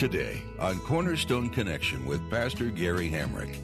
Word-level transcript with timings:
Today 0.00 0.42
on 0.58 0.80
Cornerstone 0.80 1.50
Connection 1.50 2.06
with 2.06 2.22
Pastor 2.30 2.70
Gary 2.70 3.10
Hamrick. 3.10 3.54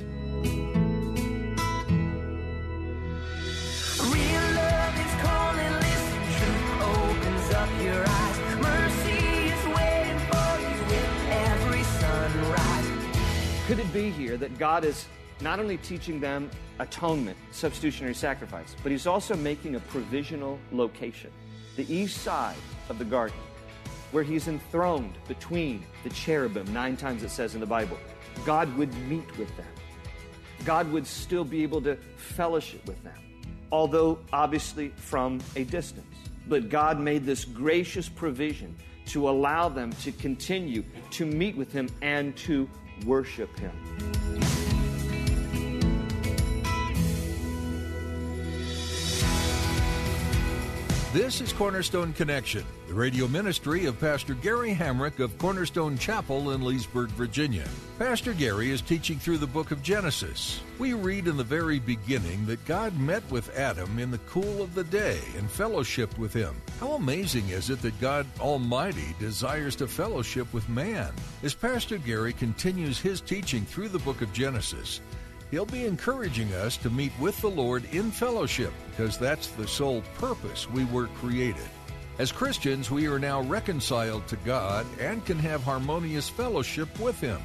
Real 4.13 4.47
love 4.53 4.97
is 4.99 5.15
calling, 5.23 5.73
listen, 5.81 6.21
truth 6.37 6.69
opens 6.83 7.55
up 7.55 7.71
your 7.83 8.05
eyes. 8.07 8.39
Mercy 8.61 9.17
is 9.49 9.65
waiting 9.75 10.19
for 10.29 10.61
you 10.61 10.77
with 10.91 11.11
every 11.31 11.83
sunrise. 11.83 12.91
Could 13.67 13.79
it 13.79 13.91
be 13.95 14.11
here 14.11 14.37
that 14.37 14.59
God 14.59 14.85
is 14.85 15.07
not 15.41 15.59
only 15.59 15.79
teaching 15.79 16.21
them 16.21 16.51
atonement, 16.81 17.39
substitutionary 17.51 18.15
sacrifice, 18.15 18.77
but 18.83 18.93
He's 18.93 19.07
also 19.07 19.35
making 19.37 19.77
a 19.77 19.81
provisional 19.81 20.59
location, 20.71 21.31
the 21.77 21.91
east 21.91 22.19
side 22.19 22.57
of 22.91 22.99
the 22.99 23.07
garden, 23.07 23.39
where 24.17 24.25
He's 24.25 24.49
enthroned 24.49 25.13
between 25.29 25.85
the 26.03 26.09
cherubim, 26.09 26.73
nine 26.73 26.97
times 26.97 27.23
it 27.23 27.29
says 27.29 27.55
in 27.55 27.61
the 27.61 27.67
Bible. 27.67 27.99
God 28.47 28.75
would 28.79 28.91
meet 29.11 29.37
with 29.37 29.55
them. 29.59 29.67
God 30.65 30.91
would 30.91 31.07
still 31.07 31.45
be 31.45 31.63
able 31.63 31.83
to 31.83 31.97
fellowship 32.17 32.87
with 32.87 33.05
them, 33.05 33.19
although 33.71 34.19
obviously 34.33 34.89
from 34.97 35.39
a 35.55 35.65
distance. 35.65 36.07
But 36.49 36.71
God 36.71 36.99
made 36.99 37.27
this 37.27 37.45
gracious 37.45 38.09
provision 38.09 38.75
to 39.09 39.29
allow 39.29 39.69
them 39.69 39.93
to 40.05 40.13
continue 40.13 40.83
to 41.11 41.27
meet 41.27 41.55
with 41.55 41.71
Him 41.71 41.91
and 42.01 42.35
to 42.39 42.71
worship 43.05 43.55
Him. 43.59 44.16
This 51.17 51.41
is 51.41 51.51
Cornerstone 51.51 52.13
Connection, 52.13 52.63
the 52.89 52.93
radio 52.93 53.27
ministry 53.27 53.87
of 53.87 53.99
Pastor 53.99 54.35
Gary 54.35 54.75
Hamrick 54.75 55.19
of 55.19 55.39
Cornerstone 55.39 55.97
Chapel 55.97 56.51
in 56.51 56.63
Leesburg, 56.63 57.09
Virginia. 57.09 57.65
Pastor 57.99 58.35
Gary 58.35 58.71
is 58.71 58.83
teaching 58.83 59.19
through 59.19 59.39
the 59.39 59.47
book 59.47 59.71
of 59.71 59.83
Genesis. 59.83 60.61
We 60.79 60.93
read 60.93 61.27
in 61.27 61.39
the 61.39 61.43
very 61.43 61.79
beginning 61.79 62.45
that 62.45 62.63
God 62.67 63.01
met 63.01 63.23
with 63.31 63.57
Adam 63.57 63.99
in 63.99 64.11
the 64.11 64.19
cool 64.29 64.61
of 64.61 64.75
the 64.75 64.85
day 64.85 65.19
and 65.39 65.49
fellowshiped 65.49 66.19
with 66.19 66.35
him. 66.35 66.55
How 66.81 66.93
amazing 66.93 67.49
is 67.49 67.71
it 67.71 67.81
that 67.81 67.99
God 67.99 68.27
Almighty 68.39 69.17
desires 69.19 69.75
to 69.77 69.87
fellowship 69.87 70.53
with 70.53 70.69
man? 70.69 71.15
As 71.43 71.55
Pastor 71.55 71.97
Gary 71.97 72.35
continues 72.35 73.01
his 73.01 73.23
teaching 73.23 73.65
through 73.65 73.89
the 73.89 74.01
book 74.01 74.21
of 74.21 74.35
Genesis, 74.35 75.01
He'll 75.51 75.67
be 75.67 75.87
encouraging 75.87 76.53
us 76.55 76.77
to 76.79 76.91
meet 76.91 77.13
with 77.21 77.41
the 77.41 77.51
Lord 77.51 77.85
in 77.93 78.11
fellowship 78.11 78.73
because 78.91 79.17
that's 79.17 79.49
the 79.49 79.69
sole 79.69 80.03
purpose 80.19 80.69
we 80.71 80.85
were 80.87 81.07
created. 81.09 81.69
As 82.19 82.33
Christians, 82.33 82.91
we 82.91 83.07
are 83.07 83.19
now 83.19 83.43
reconciled 83.43 84.27
to 84.29 84.37
God 84.37 84.87
and 84.99 85.25
can 85.25 85.39
have 85.39 85.63
harmonious 85.63 86.29
fellowship 86.29 86.99
with 86.99 87.21
Him 87.21 87.41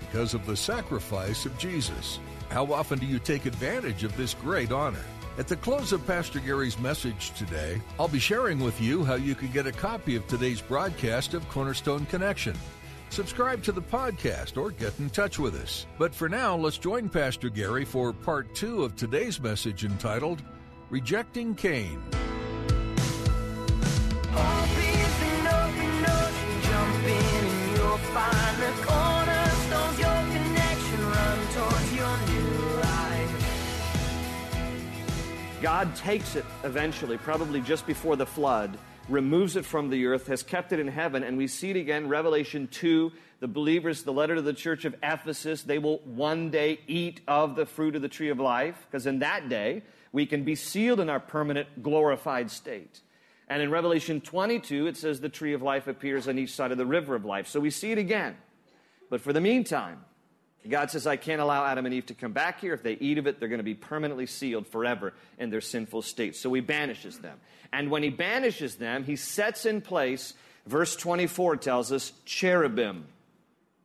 because 0.00 0.32
of 0.32 0.46
the 0.46 0.56
sacrifice 0.56 1.44
of 1.44 1.58
Jesus. 1.58 2.20
How 2.50 2.72
often 2.72 2.98
do 2.98 3.06
you 3.06 3.18
take 3.18 3.46
advantage 3.46 4.04
of 4.04 4.16
this 4.16 4.34
great 4.34 4.72
honor? 4.72 5.04
At 5.38 5.48
the 5.48 5.56
close 5.56 5.92
of 5.92 6.06
Pastor 6.06 6.38
Gary's 6.40 6.78
message 6.78 7.32
today, 7.32 7.80
I'll 7.98 8.06
be 8.06 8.18
sharing 8.18 8.60
with 8.60 8.80
you 8.80 9.04
how 9.04 9.14
you 9.14 9.34
can 9.34 9.48
get 9.48 9.66
a 9.66 9.72
copy 9.72 10.14
of 10.14 10.26
today's 10.26 10.60
broadcast 10.60 11.32
of 11.34 11.48
Cornerstone 11.48 12.04
Connection. 12.06 12.54
Subscribe 13.12 13.62
to 13.64 13.72
the 13.72 13.82
podcast 13.82 14.56
or 14.56 14.70
get 14.70 14.98
in 14.98 15.10
touch 15.10 15.38
with 15.38 15.54
us. 15.56 15.86
But 15.98 16.14
for 16.14 16.30
now, 16.30 16.56
let's 16.56 16.78
join 16.78 17.10
Pastor 17.10 17.50
Gary 17.50 17.84
for 17.84 18.10
part 18.10 18.54
two 18.54 18.84
of 18.84 18.96
today's 18.96 19.38
message 19.38 19.84
entitled 19.84 20.42
Rejecting 20.88 21.54
Cain. 21.54 22.02
Hope 24.30 24.78
is 24.78 25.22
an 25.28 25.46
open 25.46 26.06
ocean, 26.06 26.62
jump 26.62 27.04
in 27.04 27.44
and 27.44 27.76
you'll 27.76 27.98
find 27.98 28.56
the 28.62 28.72
cornerstones, 28.82 29.98
your 29.98 30.22
connection, 30.32 31.00
run 31.10 31.38
towards 31.52 31.92
your 31.92 32.16
new 32.28 32.80
life. 32.80 33.32
God 35.60 35.94
takes 35.94 36.34
it 36.34 36.46
eventually, 36.64 37.18
probably 37.18 37.60
just 37.60 37.86
before 37.86 38.16
the 38.16 38.24
flood, 38.24 38.78
removes 39.08 39.56
it 39.56 39.64
from 39.64 39.90
the 39.90 40.06
earth, 40.06 40.26
has 40.28 40.42
kept 40.42 40.72
it 40.72 40.78
in 40.78 40.88
heaven, 40.88 41.22
and 41.22 41.36
we 41.36 41.46
see 41.46 41.70
it 41.70 41.76
again, 41.76 42.08
Revelation 42.08 42.68
2. 42.68 43.12
The 43.40 43.48
believers, 43.48 44.04
the 44.04 44.12
letter 44.12 44.36
to 44.36 44.42
the 44.42 44.52
church 44.52 44.84
of 44.84 44.94
Ephesus, 45.02 45.62
they 45.62 45.78
will 45.78 45.98
one 45.98 46.50
day 46.50 46.78
eat 46.86 47.20
of 47.26 47.56
the 47.56 47.66
fruit 47.66 47.96
of 47.96 48.02
the 48.02 48.08
tree 48.08 48.28
of 48.28 48.38
life, 48.38 48.86
because 48.88 49.06
in 49.06 49.18
that 49.18 49.48
day 49.48 49.82
we 50.12 50.26
can 50.26 50.44
be 50.44 50.54
sealed 50.54 51.00
in 51.00 51.10
our 51.10 51.18
permanent 51.18 51.82
glorified 51.82 52.50
state. 52.50 53.00
And 53.48 53.60
in 53.60 53.70
Revelation 53.70 54.20
22, 54.20 54.86
it 54.86 54.96
says 54.96 55.20
the 55.20 55.28
tree 55.28 55.52
of 55.52 55.62
life 55.62 55.88
appears 55.88 56.28
on 56.28 56.38
each 56.38 56.54
side 56.54 56.70
of 56.70 56.78
the 56.78 56.86
river 56.86 57.14
of 57.14 57.24
life. 57.24 57.48
So 57.48 57.58
we 57.58 57.70
see 57.70 57.90
it 57.90 57.98
again. 57.98 58.36
But 59.10 59.20
for 59.20 59.32
the 59.32 59.40
meantime, 59.40 60.04
God 60.68 60.90
says, 60.90 61.06
I 61.06 61.16
can't 61.16 61.40
allow 61.40 61.64
Adam 61.64 61.86
and 61.86 61.94
Eve 61.94 62.06
to 62.06 62.14
come 62.14 62.32
back 62.32 62.60
here. 62.60 62.72
If 62.72 62.82
they 62.82 62.94
eat 62.94 63.18
of 63.18 63.26
it, 63.26 63.40
they're 63.40 63.48
going 63.48 63.58
to 63.58 63.64
be 63.64 63.74
permanently 63.74 64.26
sealed 64.26 64.66
forever 64.66 65.12
in 65.38 65.50
their 65.50 65.60
sinful 65.60 66.02
state. 66.02 66.36
So 66.36 66.52
he 66.52 66.60
banishes 66.60 67.18
them. 67.18 67.40
And 67.72 67.90
when 67.90 68.02
he 68.02 68.10
banishes 68.10 68.76
them, 68.76 69.04
he 69.04 69.16
sets 69.16 69.66
in 69.66 69.80
place, 69.80 70.34
verse 70.66 70.94
24 70.94 71.56
tells 71.56 71.90
us, 71.90 72.12
cherubim. 72.24 73.06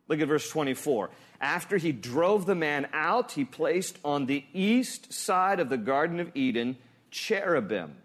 Look 0.06 0.20
at 0.20 0.28
verse 0.28 0.48
24. 0.48 1.10
After 1.40 1.76
he 1.76 1.92
drove 1.92 2.46
the 2.46 2.54
man 2.54 2.88
out, 2.92 3.32
he 3.32 3.44
placed 3.44 3.98
on 4.04 4.26
the 4.26 4.44
east 4.52 5.12
side 5.12 5.60
of 5.60 5.68
the 5.68 5.76
Garden 5.76 6.20
of 6.20 6.30
Eden 6.34 6.76
cherubim 7.10 7.96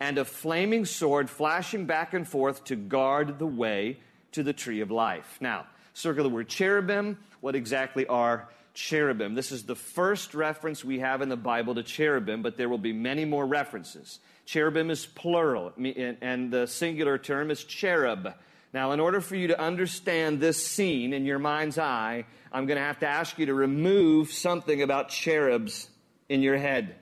and 0.00 0.18
a 0.18 0.24
flaming 0.24 0.84
sword 0.84 1.30
flashing 1.30 1.86
back 1.86 2.12
and 2.12 2.26
forth 2.26 2.64
to 2.64 2.76
guard 2.76 3.38
the 3.38 3.46
way 3.46 3.98
to 4.32 4.42
the 4.42 4.52
tree 4.52 4.80
of 4.80 4.90
life. 4.90 5.38
Now, 5.40 5.66
circle 5.94 6.24
the 6.24 6.30
word 6.30 6.48
cherubim. 6.48 7.18
What 7.40 7.54
exactly 7.54 8.06
are 8.06 8.48
cherubim? 8.74 9.34
This 9.34 9.52
is 9.52 9.64
the 9.64 9.74
first 9.74 10.34
reference 10.34 10.84
we 10.84 11.00
have 11.00 11.22
in 11.22 11.28
the 11.28 11.36
Bible 11.36 11.74
to 11.74 11.82
cherubim, 11.82 12.42
but 12.42 12.56
there 12.56 12.68
will 12.68 12.78
be 12.78 12.92
many 12.92 13.24
more 13.24 13.46
references. 13.46 14.18
Cherubim 14.44 14.90
is 14.90 15.06
plural, 15.06 15.72
and 15.76 16.50
the 16.50 16.66
singular 16.66 17.18
term 17.18 17.50
is 17.50 17.64
cherub. 17.64 18.34
Now, 18.72 18.92
in 18.92 19.00
order 19.00 19.20
for 19.20 19.36
you 19.36 19.48
to 19.48 19.60
understand 19.60 20.40
this 20.40 20.66
scene 20.66 21.12
in 21.12 21.26
your 21.26 21.38
mind's 21.38 21.78
eye, 21.78 22.24
I'm 22.50 22.66
going 22.66 22.78
to 22.78 22.84
have 22.84 23.00
to 23.00 23.06
ask 23.06 23.38
you 23.38 23.46
to 23.46 23.54
remove 23.54 24.32
something 24.32 24.82
about 24.82 25.10
cherubs 25.10 25.88
in 26.28 26.42
your 26.42 26.56
head. 26.56 26.96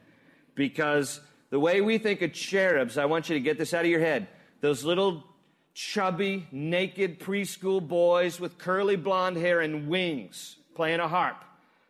Because 0.57 1.21
the 1.51 1.61
way 1.61 1.81
we 1.81 1.99
think 1.99 2.23
of 2.23 2.33
cherubs, 2.33 2.99
I 2.99 3.05
want 3.05 3.29
you 3.29 3.35
to 3.35 3.41
get 3.41 3.57
this 3.57 3.73
out 3.73 3.85
of 3.85 3.91
your 3.91 4.01
head. 4.01 4.27
Those 4.61 4.85
little 4.85 5.25
chubby, 5.81 6.47
naked 6.53 7.19
preschool 7.19 7.87
boys 7.87 8.39
with 8.39 8.59
curly 8.59 8.97
blonde 8.97 9.39
hair 9.39 9.63
and 9.63 9.89
wings 9.89 10.57
playing 10.75 11.01
a 11.01 11.09
harp 11.09 11.43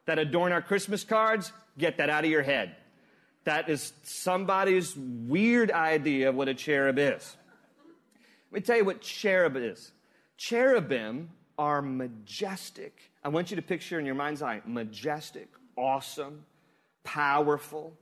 that 0.06 0.16
adorn 0.16 0.52
our 0.52 0.62
Christmas 0.62 1.02
cards, 1.02 1.52
get 1.76 1.96
that 1.96 2.08
out 2.08 2.24
of 2.24 2.30
your 2.30 2.42
head. 2.42 2.76
That 3.44 3.68
is 3.68 3.92
somebody's 4.04 4.96
weird 4.96 5.72
idea 5.72 6.28
of 6.28 6.36
what 6.36 6.48
a 6.48 6.54
cherub 6.54 6.98
is. 7.00 7.36
Let 8.52 8.60
me 8.60 8.64
tell 8.64 8.76
you 8.76 8.84
what 8.84 9.00
cherub 9.00 9.56
is. 9.56 9.90
Cherubim 10.36 11.30
are 11.58 11.82
majestic. 11.82 12.96
I 13.24 13.28
want 13.28 13.50
you 13.50 13.56
to 13.56 13.62
picture 13.62 13.98
in 13.98 14.06
your 14.06 14.14
mind's 14.14 14.40
eye 14.40 14.62
majestic, 14.66 15.48
awesome, 15.76 16.44
powerful, 17.02 17.92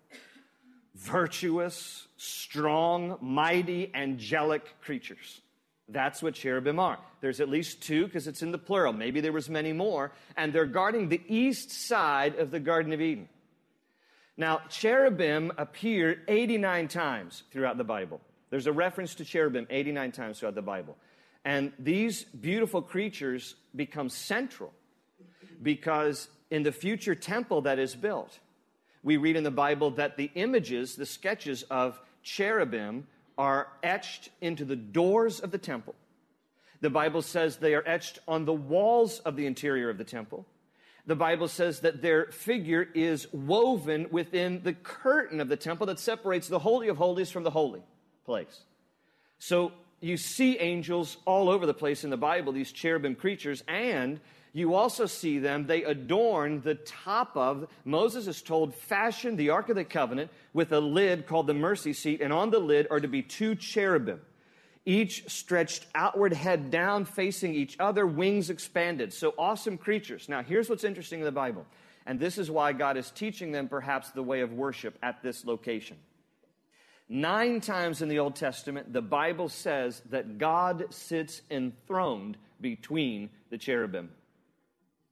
virtuous, 0.94 2.08
strong, 2.18 3.16
mighty, 3.22 3.90
angelic 3.94 4.78
creatures. 4.82 5.40
That's 5.88 6.22
what 6.22 6.34
cherubim 6.34 6.78
are. 6.78 6.98
There's 7.20 7.40
at 7.40 7.48
least 7.48 7.82
two 7.82 8.06
because 8.06 8.26
it's 8.26 8.42
in 8.42 8.52
the 8.52 8.58
plural. 8.58 8.92
Maybe 8.92 9.20
there 9.20 9.32
was 9.32 9.48
many 9.48 9.72
more. 9.72 10.12
And 10.36 10.52
they're 10.52 10.66
guarding 10.66 11.08
the 11.08 11.22
east 11.26 11.70
side 11.70 12.36
of 12.36 12.50
the 12.50 12.60
Garden 12.60 12.92
of 12.92 13.00
Eden. 13.00 13.28
Now, 14.36 14.60
cherubim 14.68 15.50
appear 15.56 16.22
89 16.28 16.88
times 16.88 17.42
throughout 17.50 17.78
the 17.78 17.84
Bible. 17.84 18.20
There's 18.50 18.66
a 18.66 18.72
reference 18.72 19.16
to 19.16 19.24
cherubim 19.24 19.66
89 19.68 20.12
times 20.12 20.38
throughout 20.38 20.54
the 20.54 20.62
Bible. 20.62 20.96
And 21.44 21.72
these 21.78 22.24
beautiful 22.24 22.82
creatures 22.82 23.54
become 23.74 24.10
central 24.10 24.72
because 25.62 26.28
in 26.50 26.62
the 26.62 26.72
future 26.72 27.14
temple 27.14 27.62
that 27.62 27.78
is 27.78 27.94
built, 27.94 28.38
we 29.02 29.16
read 29.16 29.36
in 29.36 29.44
the 29.44 29.50
Bible 29.50 29.92
that 29.92 30.16
the 30.16 30.30
images, 30.34 30.96
the 30.96 31.06
sketches 31.06 31.62
of 31.64 31.98
cherubim, 32.22 33.06
are 33.38 33.68
etched 33.82 34.28
into 34.40 34.64
the 34.64 34.76
doors 34.76 35.40
of 35.40 35.52
the 35.52 35.58
temple. 35.58 35.94
The 36.80 36.90
Bible 36.90 37.22
says 37.22 37.56
they 37.56 37.74
are 37.74 37.82
etched 37.86 38.18
on 38.28 38.44
the 38.44 38.52
walls 38.52 39.20
of 39.20 39.36
the 39.36 39.46
interior 39.46 39.88
of 39.88 39.98
the 39.98 40.04
temple. 40.04 40.44
The 41.06 41.16
Bible 41.16 41.48
says 41.48 41.80
that 41.80 42.02
their 42.02 42.26
figure 42.26 42.86
is 42.94 43.32
woven 43.32 44.08
within 44.10 44.60
the 44.62 44.74
curtain 44.74 45.40
of 45.40 45.48
the 45.48 45.56
temple 45.56 45.86
that 45.86 45.98
separates 45.98 46.48
the 46.48 46.58
Holy 46.58 46.88
of 46.88 46.98
Holies 46.98 47.30
from 47.30 47.44
the 47.44 47.50
holy 47.50 47.82
place. 48.26 48.64
So 49.38 49.72
you 50.00 50.16
see 50.16 50.58
angels 50.58 51.16
all 51.24 51.48
over 51.48 51.64
the 51.64 51.74
place 51.74 52.04
in 52.04 52.10
the 52.10 52.16
Bible, 52.16 52.52
these 52.52 52.72
cherubim 52.72 53.14
creatures, 53.14 53.64
and 53.66 54.20
you 54.52 54.74
also 54.74 55.06
see 55.06 55.38
them, 55.38 55.66
they 55.66 55.84
adorn 55.84 56.60
the 56.62 56.74
top 56.74 57.36
of, 57.36 57.68
Moses 57.84 58.26
is 58.26 58.42
told, 58.42 58.74
fashion 58.74 59.36
the 59.36 59.50
Ark 59.50 59.68
of 59.68 59.76
the 59.76 59.84
Covenant 59.84 60.30
with 60.52 60.72
a 60.72 60.80
lid 60.80 61.26
called 61.26 61.46
the 61.46 61.54
mercy 61.54 61.92
seat, 61.92 62.20
and 62.20 62.32
on 62.32 62.50
the 62.50 62.58
lid 62.58 62.86
are 62.90 63.00
to 63.00 63.08
be 63.08 63.22
two 63.22 63.54
cherubim, 63.54 64.20
each 64.84 65.28
stretched 65.28 65.86
outward, 65.94 66.32
head 66.32 66.70
down, 66.70 67.04
facing 67.04 67.54
each 67.54 67.76
other, 67.78 68.06
wings 68.06 68.48
expanded. 68.48 69.12
So 69.12 69.34
awesome 69.36 69.76
creatures. 69.76 70.28
Now, 70.28 70.42
here's 70.42 70.70
what's 70.70 70.84
interesting 70.84 71.20
in 71.20 71.26
the 71.26 71.32
Bible, 71.32 71.66
and 72.06 72.18
this 72.18 72.38
is 72.38 72.50
why 72.50 72.72
God 72.72 72.96
is 72.96 73.10
teaching 73.10 73.52
them 73.52 73.68
perhaps 73.68 74.10
the 74.10 74.22
way 74.22 74.40
of 74.40 74.52
worship 74.52 74.96
at 75.02 75.22
this 75.22 75.44
location. 75.44 75.98
Nine 77.10 77.60
times 77.60 78.02
in 78.02 78.08
the 78.08 78.18
Old 78.18 78.36
Testament, 78.36 78.92
the 78.92 79.00
Bible 79.02 79.48
says 79.48 80.02
that 80.10 80.36
God 80.38 80.86
sits 80.90 81.40
enthroned 81.50 82.36
between 82.60 83.30
the 83.50 83.56
cherubim. 83.56 84.10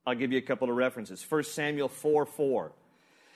I'll 0.06 0.14
give 0.14 0.30
you 0.30 0.38
a 0.38 0.42
couple 0.42 0.70
of 0.70 0.76
references. 0.76 1.24
1 1.28 1.42
Samuel 1.44 1.88
4 1.88 2.26
4. 2.26 2.72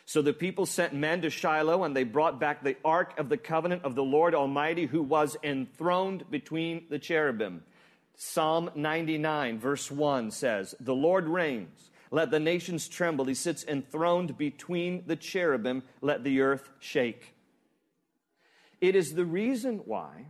So 0.07 0.23
the 0.23 0.33
people 0.33 0.67
sent 0.67 0.93
men 0.95 1.23
to 1.23 1.31
Shiloh, 1.31 1.85
and 1.85 1.97
they 1.97 2.05
brought 2.05 2.41
back 2.41 2.63
the 2.63 2.77
ark 2.85 3.19
of 3.19 3.29
the 3.29 3.37
covenant 3.37 3.85
of 3.85 3.95
the 3.95 4.03
Lord 4.03 4.35
Almighty, 4.35 4.87
who 4.87 5.03
was 5.03 5.37
enthroned 5.43 6.31
between 6.31 6.87
the 6.91 6.99
cherubim. 6.99 7.63
Psalm 8.17 8.71
99, 8.75 9.59
verse 9.59 9.91
1 9.91 10.31
says, 10.31 10.75
The 10.81 10.95
Lord 10.95 11.27
reigns. 11.27 11.91
Let 12.11 12.31
the 12.31 12.41
nations 12.41 12.89
tremble. 12.89 13.25
He 13.27 13.35
sits 13.35 13.65
enthroned 13.65 14.37
between 14.37 15.05
the 15.07 15.17
cherubim. 15.17 15.85
Let 16.01 16.25
the 16.25 16.41
earth 16.41 16.69
shake. 16.81 17.35
It 18.81 18.97
is 18.97 19.15
the 19.15 19.25
reason 19.25 19.79
why 19.85 20.27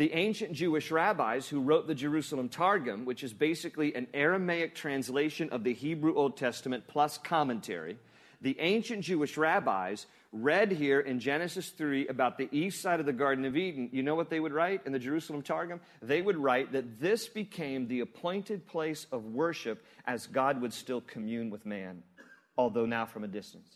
the 0.00 0.14
ancient 0.14 0.52
Jewish 0.52 0.90
rabbis 0.90 1.46
who 1.46 1.60
wrote 1.60 1.86
the 1.86 1.94
Jerusalem 1.94 2.48
Targum, 2.48 3.04
which 3.04 3.22
is 3.22 3.34
basically 3.34 3.94
an 3.94 4.06
Aramaic 4.14 4.74
translation 4.74 5.50
of 5.50 5.62
the 5.62 5.74
Hebrew 5.74 6.14
Old 6.14 6.38
Testament 6.38 6.84
plus 6.88 7.18
commentary, 7.18 7.98
the 8.40 8.58
ancient 8.60 9.02
Jewish 9.04 9.36
rabbis 9.36 10.06
read 10.32 10.72
here 10.72 11.00
in 11.00 11.20
Genesis 11.20 11.68
3 11.68 12.08
about 12.08 12.38
the 12.38 12.48
east 12.50 12.80
side 12.80 12.98
of 12.98 13.04
the 13.04 13.12
Garden 13.12 13.44
of 13.44 13.58
Eden. 13.58 13.90
You 13.92 14.02
know 14.02 14.14
what 14.14 14.30
they 14.30 14.40
would 14.40 14.54
write 14.54 14.86
in 14.86 14.92
the 14.92 14.98
Jerusalem 14.98 15.42
Targum? 15.42 15.82
They 16.00 16.22
would 16.22 16.38
write 16.38 16.72
that 16.72 16.98
this 16.98 17.28
became 17.28 17.86
the 17.86 18.00
appointed 18.00 18.66
place 18.66 19.06
of 19.12 19.26
worship 19.26 19.84
as 20.06 20.26
God 20.26 20.62
would 20.62 20.72
still 20.72 21.02
commune 21.02 21.50
with 21.50 21.66
man, 21.66 22.04
although 22.56 22.86
now 22.86 23.04
from 23.04 23.24
a 23.24 23.28
distance. 23.28 23.68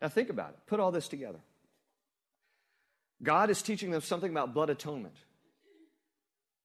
Now 0.00 0.08
think 0.08 0.30
about 0.30 0.54
it. 0.54 0.60
Put 0.66 0.80
all 0.80 0.90
this 0.90 1.08
together. 1.08 1.40
God 3.22 3.50
is 3.50 3.62
teaching 3.62 3.90
them 3.90 4.00
something 4.00 4.30
about 4.30 4.54
blood 4.54 4.70
atonement. 4.70 5.14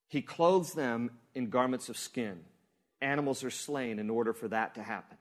He 0.07 0.21
clothes 0.21 0.73
them 0.73 1.11
in 1.35 1.49
garments 1.49 1.89
of 1.89 1.97
skin. 1.97 2.39
Animals 3.01 3.43
are 3.43 3.51
slain 3.51 3.99
in 3.99 4.09
order 4.09 4.33
for 4.33 4.47
that 4.47 4.75
to 4.75 4.83
happen. 4.83 5.17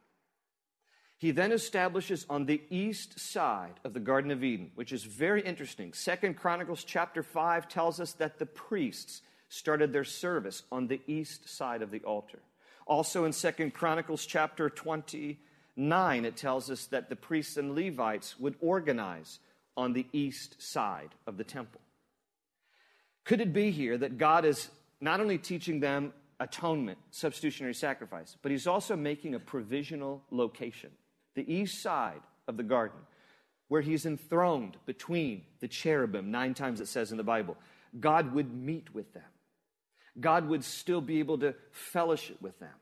He 1.18 1.30
then 1.30 1.52
establishes 1.52 2.26
on 2.28 2.44
the 2.44 2.62
east 2.68 3.18
side 3.18 3.80
of 3.84 3.94
the 3.94 4.00
Garden 4.00 4.30
of 4.30 4.44
Eden, 4.44 4.70
which 4.74 4.92
is 4.92 5.04
very 5.04 5.40
interesting. 5.40 5.92
Second 5.92 6.34
Chronicles 6.34 6.84
chapter 6.84 7.22
5 7.22 7.68
tells 7.68 8.00
us 8.00 8.12
that 8.14 8.38
the 8.38 8.46
priests 8.46 9.22
started 9.48 9.92
their 9.92 10.04
service 10.04 10.62
on 10.70 10.88
the 10.88 11.00
east 11.06 11.48
side 11.48 11.80
of 11.80 11.90
the 11.90 12.00
altar. 12.00 12.40
Also 12.86 13.24
in 13.24 13.32
Second 13.32 13.72
Chronicles 13.72 14.26
chapter 14.26 14.68
29, 14.68 16.24
it 16.24 16.36
tells 16.36 16.70
us 16.70 16.86
that 16.86 17.08
the 17.08 17.16
priests 17.16 17.56
and 17.56 17.74
Levites 17.74 18.38
would 18.38 18.56
organize 18.60 19.38
on 19.76 19.92
the 19.92 20.06
east 20.12 20.56
side 20.60 21.10
of 21.26 21.36
the 21.36 21.44
temple. 21.44 21.80
Could 23.24 23.40
it 23.40 23.52
be 23.52 23.70
here 23.70 23.98
that 23.98 24.18
God 24.18 24.44
is 24.44 24.70
not 25.00 25.20
only 25.20 25.38
teaching 25.38 25.80
them 25.80 26.12
atonement, 26.38 26.98
substitutionary 27.10 27.74
sacrifice, 27.74 28.36
but 28.42 28.52
He's 28.52 28.66
also 28.66 28.96
making 28.96 29.34
a 29.34 29.40
provisional 29.40 30.22
location, 30.30 30.90
the 31.34 31.52
east 31.52 31.82
side 31.82 32.20
of 32.46 32.56
the 32.56 32.62
garden, 32.62 33.00
where 33.68 33.82
He's 33.82 34.06
enthroned 34.06 34.76
between 34.86 35.42
the 35.60 35.68
cherubim, 35.68 36.30
nine 36.30 36.54
times 36.54 36.80
it 36.80 36.88
says 36.88 37.10
in 37.10 37.16
the 37.16 37.24
Bible. 37.24 37.56
God 37.98 38.32
would 38.34 38.54
meet 38.54 38.94
with 38.94 39.12
them. 39.12 39.22
God 40.18 40.48
would 40.48 40.64
still 40.64 41.00
be 41.00 41.18
able 41.18 41.38
to 41.38 41.54
fellowship 41.70 42.40
with 42.40 42.58
them, 42.58 42.74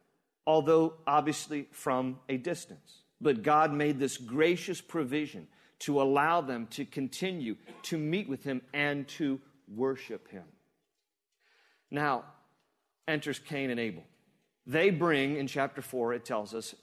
although 0.46 0.94
obviously 1.06 1.68
from 1.72 2.18
a 2.28 2.36
distance. 2.36 3.02
But 3.20 3.42
God 3.42 3.72
made 3.72 3.98
this 3.98 4.18
gracious 4.18 4.80
provision 4.80 5.48
to 5.80 6.00
allow 6.00 6.40
them 6.40 6.66
to 6.68 6.84
continue 6.84 7.56
to 7.82 7.98
meet 7.98 8.28
with 8.28 8.44
him 8.44 8.62
and 8.72 9.06
to 9.08 9.40
worship 9.68 10.28
him. 10.30 10.44
Now, 11.90 12.24
enters 13.06 13.38
Cain 13.38 13.70
and 13.70 13.80
Abel. 13.80 14.04
They 14.66 14.90
bring, 14.90 15.36
in 15.36 15.46
chapter 15.46 15.82
4, 15.82 16.14
it 16.14 16.24
tells 16.24 16.54
us, 16.54 16.74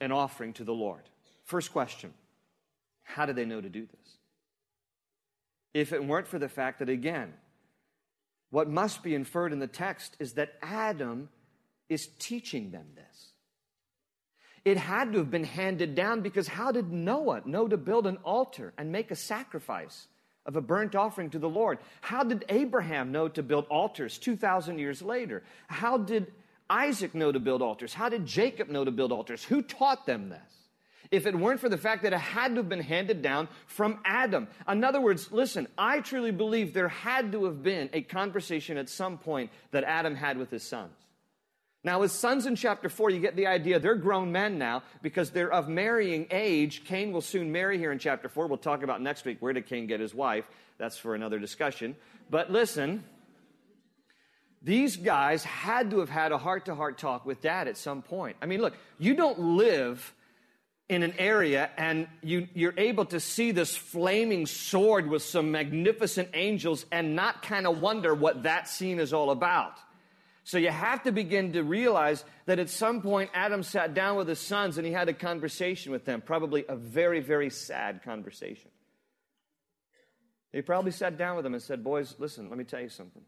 an 0.00 0.12
offering 0.12 0.52
to 0.54 0.64
the 0.64 0.74
Lord. 0.74 1.02
First 1.44 1.72
question 1.72 2.12
How 3.02 3.26
did 3.26 3.36
they 3.36 3.44
know 3.44 3.60
to 3.60 3.68
do 3.68 3.86
this? 3.86 4.18
If 5.72 5.92
it 5.92 6.04
weren't 6.04 6.28
for 6.28 6.38
the 6.38 6.48
fact 6.48 6.78
that, 6.78 6.88
again, 6.88 7.32
what 8.50 8.68
must 8.68 9.02
be 9.02 9.14
inferred 9.14 9.52
in 9.52 9.58
the 9.58 9.66
text 9.66 10.16
is 10.20 10.34
that 10.34 10.54
Adam 10.62 11.28
is 11.88 12.08
teaching 12.18 12.70
them 12.70 12.86
this. 12.94 13.33
It 14.64 14.78
had 14.78 15.12
to 15.12 15.18
have 15.18 15.30
been 15.30 15.44
handed 15.44 15.94
down 15.94 16.22
because 16.22 16.48
how 16.48 16.72
did 16.72 16.90
Noah 16.90 17.42
know 17.44 17.68
to 17.68 17.76
build 17.76 18.06
an 18.06 18.16
altar 18.24 18.72
and 18.78 18.90
make 18.90 19.10
a 19.10 19.16
sacrifice 19.16 20.08
of 20.46 20.56
a 20.56 20.60
burnt 20.62 20.94
offering 20.94 21.30
to 21.30 21.38
the 21.38 21.48
Lord? 21.48 21.78
How 22.00 22.24
did 22.24 22.44
Abraham 22.48 23.12
know 23.12 23.28
to 23.28 23.42
build 23.42 23.66
altars 23.66 24.18
2,000 24.18 24.78
years 24.78 25.02
later? 25.02 25.42
How 25.66 25.98
did 25.98 26.32
Isaac 26.70 27.14
know 27.14 27.30
to 27.30 27.40
build 27.40 27.60
altars? 27.60 27.92
How 27.92 28.08
did 28.08 28.24
Jacob 28.24 28.68
know 28.68 28.84
to 28.84 28.90
build 28.90 29.12
altars? 29.12 29.44
Who 29.44 29.60
taught 29.60 30.06
them 30.06 30.30
this? 30.30 30.40
If 31.10 31.26
it 31.26 31.38
weren't 31.38 31.60
for 31.60 31.68
the 31.68 31.78
fact 31.78 32.02
that 32.02 32.14
it 32.14 32.18
had 32.18 32.48
to 32.52 32.56
have 32.56 32.68
been 32.68 32.80
handed 32.80 33.20
down 33.20 33.48
from 33.66 34.00
Adam. 34.06 34.48
In 34.66 34.82
other 34.82 35.00
words, 35.00 35.30
listen, 35.30 35.68
I 35.76 36.00
truly 36.00 36.30
believe 36.30 36.72
there 36.72 36.88
had 36.88 37.32
to 37.32 37.44
have 37.44 37.62
been 37.62 37.90
a 37.92 38.00
conversation 38.00 38.78
at 38.78 38.88
some 38.88 39.18
point 39.18 39.50
that 39.70 39.84
Adam 39.84 40.14
had 40.14 40.38
with 40.38 40.50
his 40.50 40.62
sons. 40.62 41.03
Now, 41.84 42.00
his 42.00 42.12
sons 42.12 42.46
in 42.46 42.56
chapter 42.56 42.88
4, 42.88 43.10
you 43.10 43.20
get 43.20 43.36
the 43.36 43.46
idea. 43.46 43.78
They're 43.78 43.94
grown 43.94 44.32
men 44.32 44.58
now 44.58 44.82
because 45.02 45.30
they're 45.30 45.52
of 45.52 45.68
marrying 45.68 46.26
age. 46.30 46.84
Cain 46.84 47.12
will 47.12 47.20
soon 47.20 47.52
marry 47.52 47.76
here 47.76 47.92
in 47.92 47.98
chapter 47.98 48.28
4. 48.28 48.46
We'll 48.46 48.56
talk 48.56 48.82
about 48.82 49.02
next 49.02 49.26
week 49.26 49.36
where 49.40 49.52
did 49.52 49.66
Cain 49.66 49.86
get 49.86 50.00
his 50.00 50.14
wife. 50.14 50.48
That's 50.78 50.96
for 50.96 51.14
another 51.14 51.38
discussion. 51.38 51.94
But 52.30 52.50
listen, 52.50 53.04
these 54.62 54.96
guys 54.96 55.44
had 55.44 55.90
to 55.90 56.00
have 56.00 56.08
had 56.08 56.32
a 56.32 56.38
heart 56.38 56.64
to 56.64 56.74
heart 56.74 56.96
talk 56.96 57.26
with 57.26 57.42
dad 57.42 57.68
at 57.68 57.76
some 57.76 58.00
point. 58.00 58.38
I 58.40 58.46
mean, 58.46 58.62
look, 58.62 58.74
you 58.98 59.14
don't 59.14 59.38
live 59.38 60.14
in 60.88 61.02
an 61.02 61.14
area 61.18 61.70
and 61.76 62.08
you, 62.22 62.48
you're 62.54 62.74
able 62.78 63.04
to 63.06 63.20
see 63.20 63.50
this 63.50 63.76
flaming 63.76 64.46
sword 64.46 65.06
with 65.06 65.22
some 65.22 65.50
magnificent 65.50 66.30
angels 66.32 66.86
and 66.90 67.14
not 67.14 67.42
kind 67.42 67.66
of 67.66 67.82
wonder 67.82 68.14
what 68.14 68.44
that 68.44 68.68
scene 68.68 68.98
is 68.98 69.12
all 69.12 69.30
about. 69.30 69.78
So 70.44 70.58
you 70.58 70.68
have 70.68 71.02
to 71.04 71.12
begin 71.12 71.54
to 71.54 71.62
realize 71.62 72.22
that 72.44 72.58
at 72.58 72.68
some 72.68 73.00
point 73.00 73.30
Adam 73.32 73.62
sat 73.62 73.94
down 73.94 74.16
with 74.16 74.28
his 74.28 74.38
sons 74.38 74.76
and 74.76 74.86
he 74.86 74.92
had 74.92 75.08
a 75.08 75.14
conversation 75.14 75.90
with 75.90 76.04
them, 76.04 76.20
probably 76.20 76.66
a 76.68 76.76
very, 76.76 77.20
very 77.20 77.48
sad 77.48 78.02
conversation. 78.02 78.70
He 80.52 80.60
probably 80.60 80.92
sat 80.92 81.16
down 81.16 81.36
with 81.36 81.44
them 81.44 81.54
and 81.54 81.62
said, 81.62 81.82
Boys, 81.82 82.14
listen, 82.18 82.50
let 82.50 82.58
me 82.58 82.64
tell 82.64 82.80
you 82.80 82.90
something. 82.90 83.22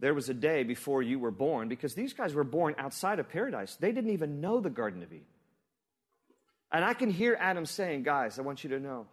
There 0.00 0.12
was 0.14 0.28
a 0.28 0.34
day 0.34 0.64
before 0.64 1.00
you 1.00 1.20
were 1.20 1.30
born, 1.30 1.68
because 1.68 1.94
these 1.94 2.12
guys 2.12 2.34
were 2.34 2.44
born 2.44 2.74
outside 2.76 3.20
of 3.20 3.28
paradise. 3.28 3.76
They 3.76 3.92
didn't 3.92 4.10
even 4.10 4.40
know 4.40 4.60
the 4.60 4.68
Garden 4.68 5.02
of 5.04 5.12
Eden. 5.12 5.24
And 6.72 6.84
I 6.84 6.92
can 6.92 7.08
hear 7.08 7.36
Adam 7.38 7.66
saying, 7.66 8.02
Guys, 8.02 8.38
I 8.38 8.42
want 8.42 8.64
you 8.64 8.70
to 8.70 8.80
know, 8.80 9.06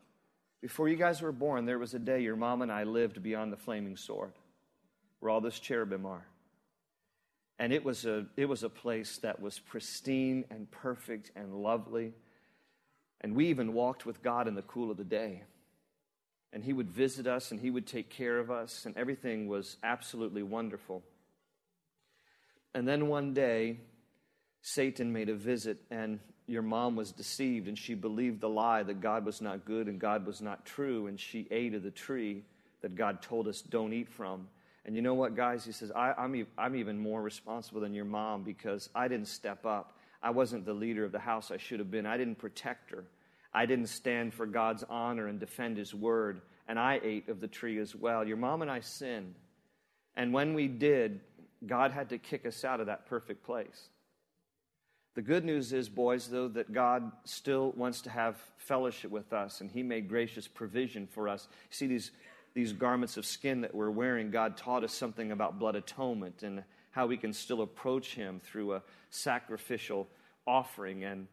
before 0.62 0.90
you 0.90 0.96
guys 0.96 1.22
were 1.22 1.32
born, 1.32 1.66
there 1.66 1.78
was 1.78 1.94
a 1.94 2.00
day 2.00 2.22
your 2.22 2.36
mom 2.36 2.64
and 2.64 2.72
I 2.72 2.84
lived 2.84 3.22
beyond 3.22 3.54
the 3.54 3.58
flaming 3.58 3.96
sword, 3.96 4.34
where 5.20 5.30
all 5.30 5.42
this 5.42 5.60
cherubim 5.60 6.08
are. 6.08 6.26
And 7.60 7.74
it 7.74 7.84
was, 7.84 8.06
a, 8.06 8.26
it 8.38 8.46
was 8.46 8.64
a 8.64 8.70
place 8.70 9.18
that 9.18 9.42
was 9.42 9.60
pristine 9.60 10.46
and 10.50 10.72
perfect 10.72 11.32
and 11.36 11.54
lovely. 11.54 12.14
And 13.20 13.36
we 13.36 13.48
even 13.48 13.74
walked 13.74 14.06
with 14.06 14.24
God 14.24 14.48
in 14.48 14.56
the 14.56 14.62
cool 14.62 14.90
of 14.90 14.96
the 14.96 15.04
day. 15.04 15.44
And 16.54 16.64
He 16.64 16.72
would 16.72 16.90
visit 16.90 17.28
us 17.28 17.52
and 17.52 17.60
He 17.60 17.70
would 17.70 17.86
take 17.86 18.10
care 18.10 18.40
of 18.40 18.50
us, 18.50 18.86
and 18.86 18.96
everything 18.98 19.48
was 19.48 19.76
absolutely 19.84 20.42
wonderful. 20.42 21.04
And 22.74 22.88
then 22.88 23.08
one 23.08 23.34
day, 23.34 23.80
Satan 24.62 25.12
made 25.12 25.30
a 25.30 25.36
visit, 25.36 25.80
and 25.92 26.20
your 26.48 26.62
mom 26.62 26.96
was 26.96 27.12
deceived, 27.12 27.68
and 27.68 27.78
she 27.78 27.94
believed 27.94 28.40
the 28.40 28.50
lie 28.50 28.84
that 28.84 29.02
God 29.02 29.26
was 29.26 29.42
not 29.42 29.66
good 29.66 29.88
and 29.88 30.00
God 30.00 30.26
was 30.26 30.42
not 30.42 30.66
true, 30.66 31.08
and 31.08 31.20
she 31.20 31.48
ate 31.52 31.74
of 31.74 31.84
the 31.84 31.92
tree 31.92 32.44
that 32.82 32.96
God 32.96 33.22
told 33.22 33.48
us 33.48 33.62
don't 33.62 33.94
eat 33.94 34.10
from 34.10 34.48
And 34.90 34.96
you 34.96 35.04
know 35.04 35.14
what, 35.14 35.36
guys? 35.36 35.64
He 35.64 35.72
says, 35.72 35.92
I, 35.92 36.16
am 36.18 36.48
I'm 36.58 36.76
even 36.76 36.98
more 36.98 37.22
responsible 37.22 37.80
than 37.80 37.94
your 37.94 38.06
mom 38.06 38.42
because 38.42 38.90
I 38.96 39.08
didn't 39.08 39.28
step 39.28 39.64
up. 39.64 39.96
I 40.20 40.32
wasn't 40.32 40.66
the 40.66 40.74
leader 40.74 41.06
of 41.06 41.12
the 41.12 41.20
house 41.20 41.52
I 41.52 41.58
should 41.58 41.78
have 41.78 41.92
been. 41.92 42.08
I 42.08 42.18
didn't 42.18 42.40
protect 42.40 42.90
her. 42.90 43.04
I 43.54 43.68
didn't 43.68 43.86
stand 43.86 44.34
for 44.34 44.48
God's 44.48 44.84
honor 44.90 45.28
and 45.28 45.40
defend 45.40 45.78
His 45.78 45.94
word. 45.94 46.42
And 46.68 46.80
I 46.80 47.00
ate 47.04 47.30
of 47.30 47.40
the 47.40 47.48
tree 47.48 47.78
as 47.78 47.96
well. 47.96 48.28
Your 48.28 48.38
mom 48.38 48.64
and 48.64 48.72
I 48.72 48.80
sinned. 48.80 49.36
And 50.16 50.34
when 50.34 50.56
we 50.56 50.68
did, 50.68 51.20
God 51.68 51.92
had 51.92 52.10
to 52.10 52.18
kick 52.18 52.48
us 52.48 52.66
out 52.66 52.80
of 52.80 52.88
that 52.88 53.06
perfect 53.06 53.44
place. 53.44 53.90
The 55.14 55.22
good 55.22 55.46
news 55.46 55.72
is, 55.72 55.88
boys, 55.88 56.30
though, 56.30 56.48
that 56.48 56.74
God 56.74 57.12
still 57.26 57.74
wants 57.74 58.02
to 58.02 58.10
have 58.10 58.42
fellowship 58.58 59.12
with 59.12 59.34
us, 59.34 59.62
and 59.62 59.70
He 59.70 59.84
made 59.84 60.10
gracious 60.10 60.48
provision 60.48 61.06
for 61.06 61.30
us. 61.30 61.48
See, 61.70 61.86
these, 61.86 62.10
these 62.54 62.74
garments 62.74 63.18
of 63.18 63.26
skin 63.26 63.62
that 63.62 63.74
we're 63.74 63.92
wearing, 63.92 64.32
God 64.32 64.58
taught 64.58 64.84
us 64.84 64.94
something 64.94 65.32
about 65.32 65.60
blood 65.60 65.76
atonement 65.76 66.44
and 66.44 66.64
how 66.92 67.08
we 67.08 67.18
can 67.18 67.34
still 67.34 67.62
approach 67.62 68.16
Him 68.16 68.40
through 68.44 68.74
a 68.74 68.82
sacrificial 69.10 70.08
offering. 70.48 71.04
And 71.04 71.28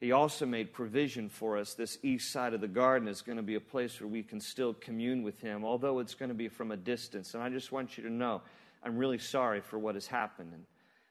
He 0.00 0.12
also 0.12 0.46
made 0.46 0.72
provision 0.72 1.28
for 1.28 1.58
us. 1.58 1.74
This 1.74 1.98
east 2.02 2.30
side 2.30 2.54
of 2.54 2.60
the 2.60 2.68
garden 2.68 3.08
is 3.08 3.22
going 3.22 3.36
to 3.36 3.42
be 3.42 3.56
a 3.56 3.60
place 3.60 4.00
where 4.00 4.08
we 4.08 4.22
can 4.22 4.40
still 4.40 4.74
commune 4.74 5.22
with 5.22 5.40
Him, 5.40 5.64
although 5.64 5.98
it's 5.98 6.14
going 6.14 6.28
to 6.28 6.34
be 6.34 6.48
from 6.48 6.70
a 6.70 6.76
distance. 6.76 7.34
And 7.34 7.42
I 7.42 7.48
just 7.48 7.72
want 7.72 7.96
you 7.98 8.04
to 8.04 8.10
know, 8.10 8.42
I'm 8.82 8.96
really 8.96 9.18
sorry 9.18 9.60
for 9.60 9.78
what 9.78 9.94
has 9.94 10.06
happened. 10.06 10.52
And 10.52 10.64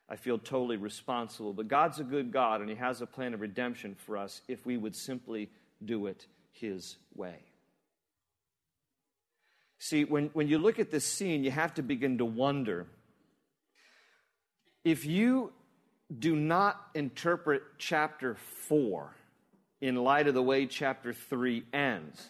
I 0.10 0.16
feel 0.16 0.38
totally 0.38 0.78
responsible. 0.78 1.54
But 1.54 1.68
God's 1.68 2.00
a 2.00 2.04
good 2.04 2.32
God, 2.32 2.62
and 2.62 2.70
He 2.70 2.76
has 2.76 3.02
a 3.02 3.06
plan 3.06 3.34
of 3.34 3.42
redemption 3.42 3.96
for 3.96 4.18
us 4.18 4.42
if 4.48 4.66
we 4.66 4.78
would 4.78 4.96
simply 4.96 5.50
do 5.84 6.08
it 6.08 6.28
His 6.52 6.98
way. 7.16 7.40
See, 9.84 10.04
when, 10.04 10.30
when 10.34 10.48
you 10.48 10.60
look 10.60 10.78
at 10.78 10.92
this 10.92 11.04
scene, 11.04 11.44
you 11.44 11.50
have 11.50 11.74
to 11.74 11.82
begin 11.82 12.20
to 12.20 12.26
wonder 12.26 12.86
if 14.84 15.08
you 15.08 15.54
do 16.20 16.36
not 16.36 16.80
interpret 16.94 17.64
chapter 17.80 18.36
4 18.68 19.16
in 19.82 19.96
light 19.96 20.28
of 20.28 20.36
the 20.36 20.44
way 20.44 20.68
chapter 20.68 21.14
3 21.14 21.64
ends, 21.74 22.30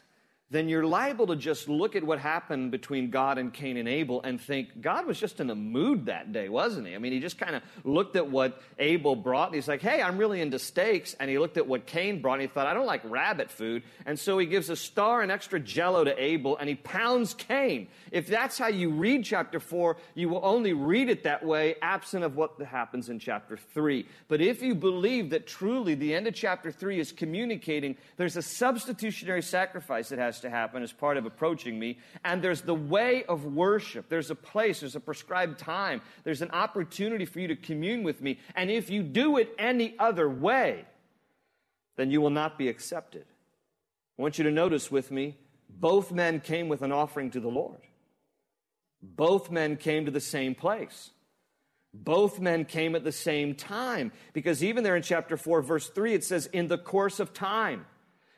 then 0.51 0.67
you're 0.67 0.85
liable 0.85 1.27
to 1.27 1.35
just 1.37 1.69
look 1.69 1.95
at 1.95 2.03
what 2.03 2.19
happened 2.19 2.71
between 2.71 3.09
God 3.09 3.37
and 3.37 3.53
Cain 3.53 3.77
and 3.77 3.87
Abel 3.87 4.21
and 4.21 4.39
think 4.39 4.81
God 4.81 5.05
was 5.07 5.17
just 5.17 5.39
in 5.39 5.49
a 5.49 5.55
mood 5.55 6.07
that 6.07 6.33
day, 6.33 6.49
wasn't 6.49 6.87
he? 6.87 6.93
I 6.93 6.97
mean, 6.97 7.13
he 7.13 7.21
just 7.21 7.37
kind 7.37 7.55
of 7.55 7.63
looked 7.85 8.17
at 8.17 8.29
what 8.29 8.61
Abel 8.77 9.15
brought 9.15 9.47
and 9.47 9.55
he's 9.55 9.69
like, 9.69 9.81
hey, 9.81 10.01
I'm 10.01 10.17
really 10.17 10.41
into 10.41 10.59
steaks. 10.59 11.15
And 11.21 11.29
he 11.29 11.39
looked 11.39 11.55
at 11.55 11.67
what 11.67 11.85
Cain 11.85 12.21
brought 12.21 12.33
and 12.33 12.41
he 12.41 12.47
thought, 12.49 12.67
I 12.67 12.73
don't 12.73 12.85
like 12.85 13.01
rabbit 13.05 13.49
food. 13.49 13.83
And 14.05 14.19
so 14.19 14.37
he 14.37 14.45
gives 14.45 14.69
a 14.69 14.75
star 14.75 15.21
and 15.21 15.31
extra 15.31 15.57
jello 15.57 16.03
to 16.03 16.21
Abel 16.21 16.57
and 16.57 16.67
he 16.67 16.75
pounds 16.75 17.33
Cain. 17.33 17.87
If 18.11 18.27
that's 18.27 18.57
how 18.57 18.67
you 18.67 18.89
read 18.89 19.23
chapter 19.23 19.61
4, 19.61 19.95
you 20.15 20.27
will 20.27 20.41
only 20.43 20.73
read 20.73 21.09
it 21.09 21.23
that 21.23 21.45
way, 21.45 21.75
absent 21.81 22.25
of 22.25 22.35
what 22.35 22.61
happens 22.61 23.07
in 23.07 23.19
chapter 23.19 23.55
3. 23.55 24.05
But 24.27 24.41
if 24.41 24.61
you 24.61 24.75
believe 24.75 25.29
that 25.29 25.47
truly 25.47 25.95
the 25.95 26.13
end 26.13 26.27
of 26.27 26.33
chapter 26.33 26.73
3 26.73 26.99
is 26.99 27.13
communicating 27.13 27.95
there's 28.17 28.35
a 28.35 28.41
substitutionary 28.41 29.41
sacrifice 29.41 30.09
that 30.09 30.19
has 30.19 30.40
to 30.41 30.49
happen 30.49 30.83
as 30.83 30.91
part 30.91 31.17
of 31.17 31.25
approaching 31.25 31.79
me. 31.79 31.97
And 32.23 32.41
there's 32.41 32.61
the 32.61 32.75
way 32.75 33.23
of 33.23 33.45
worship. 33.45 34.09
There's 34.09 34.29
a 34.29 34.35
place, 34.35 34.81
there's 34.81 34.95
a 34.95 34.99
prescribed 34.99 35.59
time, 35.59 36.01
there's 36.23 36.41
an 36.41 36.51
opportunity 36.51 37.25
for 37.25 37.39
you 37.39 37.47
to 37.47 37.55
commune 37.55 38.03
with 38.03 38.21
me. 38.21 38.39
And 38.55 38.69
if 38.69 38.89
you 38.89 39.03
do 39.03 39.37
it 39.37 39.53
any 39.57 39.95
other 39.97 40.29
way, 40.29 40.85
then 41.95 42.11
you 42.11 42.21
will 42.21 42.29
not 42.29 42.57
be 42.57 42.69
accepted. 42.69 43.25
I 44.17 44.21
want 44.21 44.37
you 44.37 44.43
to 44.43 44.51
notice 44.51 44.91
with 44.91 45.11
me 45.11 45.37
both 45.69 46.11
men 46.11 46.39
came 46.39 46.67
with 46.67 46.81
an 46.81 46.91
offering 46.91 47.31
to 47.31 47.39
the 47.39 47.47
Lord. 47.47 47.79
Both 49.01 49.49
men 49.49 49.77
came 49.77 50.05
to 50.05 50.11
the 50.11 50.19
same 50.19 50.53
place. 50.53 51.11
Both 51.93 52.39
men 52.39 52.65
came 52.65 52.95
at 52.95 53.03
the 53.03 53.11
same 53.11 53.55
time. 53.55 54.11
Because 54.33 54.63
even 54.63 54.83
there 54.83 54.95
in 54.95 55.03
chapter 55.03 55.37
4, 55.37 55.61
verse 55.61 55.89
3, 55.89 56.13
it 56.13 56.23
says, 56.23 56.45
in 56.47 56.67
the 56.67 56.77
course 56.77 57.19
of 57.19 57.33
time. 57.33 57.85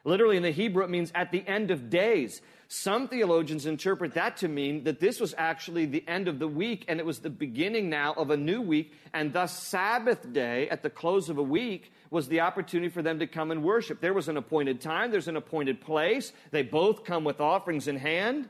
Literally 0.05 0.35
in 0.35 0.43
the 0.43 0.51
Hebrew, 0.51 0.83
it 0.83 0.89
means 0.89 1.11
at 1.15 1.31
the 1.31 1.47
end 1.47 1.71
of 1.71 1.89
days. 1.89 2.41
Some 2.67 3.07
theologians 3.07 3.65
interpret 3.65 4.15
that 4.15 4.37
to 4.37 4.47
mean 4.47 4.83
that 4.83 4.99
this 4.99 5.19
was 5.19 5.33
actually 5.37 5.85
the 5.85 6.03
end 6.07 6.27
of 6.27 6.39
the 6.39 6.47
week 6.47 6.85
and 6.87 6.99
it 6.99 7.05
was 7.05 7.19
the 7.19 7.29
beginning 7.29 7.89
now 7.89 8.13
of 8.13 8.29
a 8.29 8.37
new 8.37 8.61
week, 8.61 8.93
and 9.13 9.31
thus 9.31 9.57
Sabbath 9.57 10.33
day 10.33 10.67
at 10.69 10.83
the 10.83 10.89
close 10.89 11.29
of 11.29 11.37
a 11.37 11.43
week 11.43 11.91
was 12.09 12.27
the 12.27 12.41
opportunity 12.41 12.89
for 12.89 13.01
them 13.01 13.19
to 13.19 13.27
come 13.27 13.51
and 13.51 13.63
worship. 13.63 14.01
There 14.01 14.13
was 14.13 14.27
an 14.27 14.37
appointed 14.37 14.81
time, 14.81 15.11
there's 15.11 15.27
an 15.27 15.37
appointed 15.37 15.81
place. 15.81 16.33
They 16.51 16.63
both 16.63 17.05
come 17.05 17.23
with 17.23 17.39
offerings 17.39 17.87
in 17.87 17.97
hand, 17.97 18.49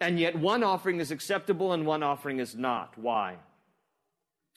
and 0.00 0.20
yet 0.20 0.36
one 0.36 0.62
offering 0.62 1.00
is 1.00 1.10
acceptable 1.10 1.72
and 1.72 1.86
one 1.86 2.02
offering 2.02 2.38
is 2.38 2.54
not. 2.54 2.96
Why? 2.96 3.36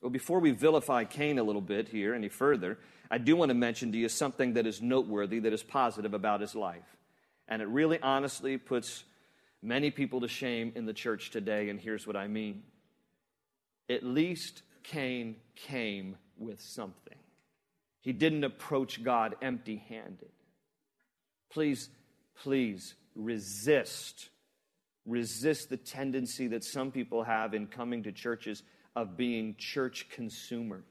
Well, 0.02 0.12
before 0.12 0.40
we 0.40 0.52
vilify 0.52 1.04
Cain 1.06 1.40
a 1.40 1.44
little 1.44 1.62
bit 1.62 1.90
here 1.90 2.14
any 2.14 2.30
further, 2.30 2.78
I 3.12 3.18
do 3.18 3.36
want 3.36 3.50
to 3.50 3.56
mention 3.56 3.92
to 3.92 3.98
you 3.98 4.10
something 4.10 4.54
that 4.54 4.68
is 4.68 4.82
noteworthy, 4.82 5.40
that 5.40 5.54
is 5.54 5.64
positive 5.64 6.14
about 6.14 6.42
his 6.42 6.56
life. 6.56 6.98
And 7.48 7.62
it 7.62 7.68
really 7.68 8.00
honestly 8.00 8.58
puts 8.58 9.04
many 9.62 9.90
people 9.90 10.22
to 10.22 10.28
shame 10.28 10.72
in 10.76 10.86
the 10.86 10.94
church 10.94 11.32
today, 11.32 11.70
and 11.70 11.80
here's 11.80 12.06
what 12.06 12.16
I 12.16 12.28
mean. 12.28 12.64
At 13.90 14.04
least 14.04 14.62
Cain 14.84 15.36
came 15.56 16.18
with 16.38 16.62
something. 16.62 17.18
He 18.02 18.14
didn't 18.14 18.44
approach 18.44 19.04
God 19.04 19.36
empty 19.42 19.84
handed. 19.90 20.30
Please, 21.50 21.90
please 22.36 22.94
resist. 23.16 24.30
Resist 25.06 25.70
the 25.70 25.78
tendency 25.78 26.48
that 26.48 26.64
some 26.64 26.92
people 26.92 27.24
have 27.24 27.54
in 27.54 27.68
coming 27.68 28.04
to 28.04 28.12
churches 28.12 28.64
of 28.96 29.18
being 29.18 29.56
church 29.58 30.08
consumers. 30.10 30.84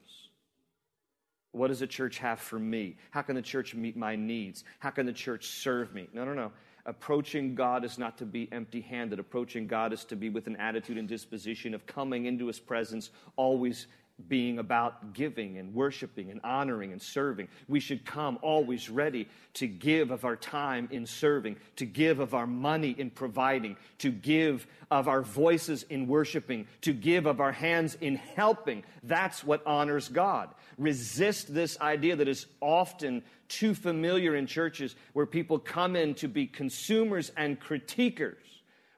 What 1.51 1.69
does 1.69 1.79
the 1.79 1.87
church 1.87 2.19
have 2.19 2.39
for 2.39 2.59
me? 2.59 2.97
How 3.11 3.21
can 3.21 3.35
the 3.35 3.41
church 3.41 3.73
meet 3.73 3.97
my 3.97 4.15
needs? 4.15 4.63
How 4.79 4.91
can 4.91 5.05
the 5.05 5.13
church 5.13 5.47
serve 5.47 5.93
me? 5.93 6.07
No, 6.13 6.23
no, 6.23 6.33
no. 6.33 6.51
Approaching 6.85 7.55
God 7.55 7.83
is 7.83 7.97
not 7.97 8.17
to 8.19 8.25
be 8.25 8.47
empty 8.51 8.81
handed. 8.81 9.19
Approaching 9.19 9.67
God 9.67 9.91
is 9.91 10.05
to 10.05 10.15
be 10.15 10.29
with 10.29 10.47
an 10.47 10.55
attitude 10.55 10.97
and 10.97 11.07
disposition 11.07 11.73
of 11.73 11.85
coming 11.85 12.25
into 12.25 12.47
His 12.47 12.59
presence, 12.59 13.11
always 13.35 13.87
being 14.27 14.59
about 14.59 15.13
giving 15.13 15.57
and 15.57 15.73
worshiping 15.73 16.29
and 16.29 16.41
honoring 16.43 16.91
and 16.91 17.01
serving. 17.01 17.47
We 17.67 17.79
should 17.79 18.05
come 18.05 18.39
always 18.41 18.89
ready 18.89 19.27
to 19.55 19.67
give 19.67 20.11
of 20.11 20.25
our 20.25 20.35
time 20.35 20.89
in 20.91 21.05
serving, 21.05 21.57
to 21.77 21.85
give 21.85 22.19
of 22.19 22.33
our 22.33 22.47
money 22.47 22.95
in 22.97 23.09
providing, 23.09 23.77
to 23.99 24.11
give 24.11 24.67
of 24.91 25.07
our 25.07 25.21
voices 25.21 25.83
in 25.83 26.07
worshiping, 26.07 26.67
to 26.81 26.93
give 26.93 27.25
of 27.25 27.39
our 27.39 27.51
hands 27.51 27.95
in 28.01 28.15
helping. 28.15 28.83
That's 29.03 29.43
what 29.43 29.65
honors 29.65 30.09
God. 30.09 30.49
Resist 30.77 31.53
this 31.53 31.79
idea 31.79 32.15
that 32.15 32.27
is 32.27 32.45
often 32.61 33.23
too 33.47 33.73
familiar 33.73 34.35
in 34.35 34.47
churches 34.47 34.95
where 35.13 35.25
people 35.25 35.59
come 35.59 35.95
in 35.95 36.13
to 36.15 36.27
be 36.27 36.45
consumers 36.45 37.31
and 37.35 37.59
critiquers 37.59 38.35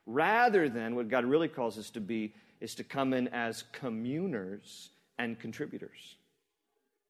rather 0.06 0.68
than 0.68 0.94
what 0.94 1.08
God 1.08 1.24
really 1.24 1.48
calls 1.48 1.78
us 1.78 1.90
to 1.90 2.00
be 2.00 2.34
is 2.60 2.74
to 2.76 2.84
come 2.84 3.12
in 3.12 3.28
as 3.28 3.64
communers 3.72 4.90
and 5.22 5.38
contributors. 5.38 6.16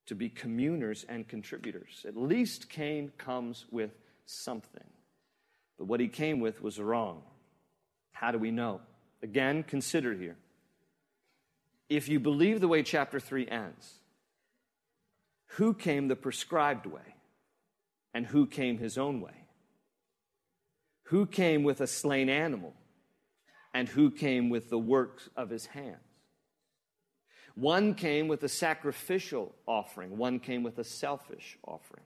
To 0.07 0.15
be 0.15 0.29
communers 0.29 1.07
and 1.09 1.27
contributors. 1.27 2.05
At 2.07 2.15
least 2.15 2.69
Cain 2.69 3.11
comes 3.17 3.65
with 3.71 3.93
something. 4.27 4.85
But 5.79 5.87
what 5.87 6.01
he 6.01 6.09
came 6.09 6.39
with 6.39 6.63
was 6.63 6.79
wrong. 6.79 7.23
How 8.11 8.31
do 8.31 8.39
we 8.39 8.51
know? 8.51 8.83
Again, 9.23 9.63
consider 9.63 10.13
here. 10.13 10.37
If 11.89 12.09
you 12.11 12.21
believe 12.21 12.61
the 12.61 12.69
way 12.69 12.83
chapter 12.83 13.19
3 13.19 13.49
ends, 13.49 13.95
who 15.57 15.73
came 15.73 16.09
the 16.09 16.17
prescribed 16.17 16.85
way 16.85 17.15
and 18.13 18.27
who 18.27 18.47
came 18.47 18.77
his 18.77 18.99
own 18.99 19.23
way? 19.23 19.47
Who 21.05 21.25
came 21.25 21.63
with 21.63 21.81
a 21.81 21.87
slain 21.87 22.29
animal 22.29 22.75
and 23.73 23.89
who 23.89 24.11
came 24.11 24.51
with 24.51 24.69
the 24.69 24.79
works 24.79 25.31
of 25.35 25.49
his 25.49 25.67
hands? 25.67 26.12
One 27.55 27.95
came 27.95 28.29
with 28.29 28.43
a 28.43 28.49
sacrificial 28.49 29.55
offering, 29.67 30.17
one 30.17 30.39
came 30.39 30.63
with 30.63 30.79
a 30.79 30.85
selfish 30.85 31.59
offering. 31.67 32.05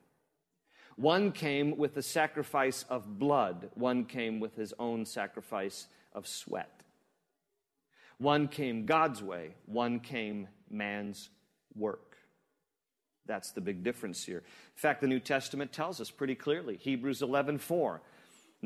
One 0.96 1.30
came 1.30 1.76
with 1.76 1.94
the 1.94 2.02
sacrifice 2.02 2.84
of 2.88 3.18
blood, 3.18 3.70
one 3.74 4.06
came 4.06 4.40
with 4.40 4.56
his 4.56 4.72
own 4.78 5.04
sacrifice 5.04 5.88
of 6.12 6.26
sweat. 6.26 6.82
One 8.18 8.48
came 8.48 8.86
God's 8.86 9.22
way, 9.22 9.54
one 9.66 10.00
came 10.00 10.48
man's 10.70 11.28
work. 11.74 12.16
That's 13.26 13.50
the 13.50 13.60
big 13.60 13.84
difference 13.84 14.24
here. 14.24 14.38
In 14.38 14.80
fact, 14.80 15.00
the 15.00 15.06
New 15.06 15.20
Testament 15.20 15.72
tells 15.72 16.00
us 16.00 16.10
pretty 16.10 16.34
clearly. 16.34 16.78
Hebrews 16.80 17.22
11 17.22 17.58
4. 17.58 18.00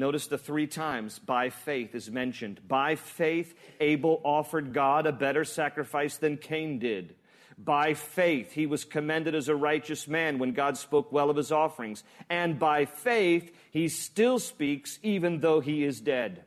Notice 0.00 0.28
the 0.28 0.38
three 0.38 0.66
times 0.66 1.18
by 1.18 1.50
faith 1.50 1.94
is 1.94 2.10
mentioned. 2.10 2.66
By 2.66 2.94
faith, 2.94 3.54
Abel 3.80 4.22
offered 4.24 4.72
God 4.72 5.06
a 5.06 5.12
better 5.12 5.44
sacrifice 5.44 6.16
than 6.16 6.38
Cain 6.38 6.78
did. 6.78 7.16
By 7.58 7.92
faith, 7.92 8.52
he 8.52 8.64
was 8.64 8.86
commended 8.86 9.34
as 9.34 9.50
a 9.50 9.54
righteous 9.54 10.08
man 10.08 10.38
when 10.38 10.52
God 10.52 10.78
spoke 10.78 11.12
well 11.12 11.28
of 11.28 11.36
his 11.36 11.52
offerings. 11.52 12.02
And 12.30 12.58
by 12.58 12.86
faith, 12.86 13.54
he 13.72 13.88
still 13.88 14.38
speaks 14.38 14.98
even 15.02 15.40
though 15.40 15.60
he 15.60 15.84
is 15.84 16.00
dead. 16.00 16.44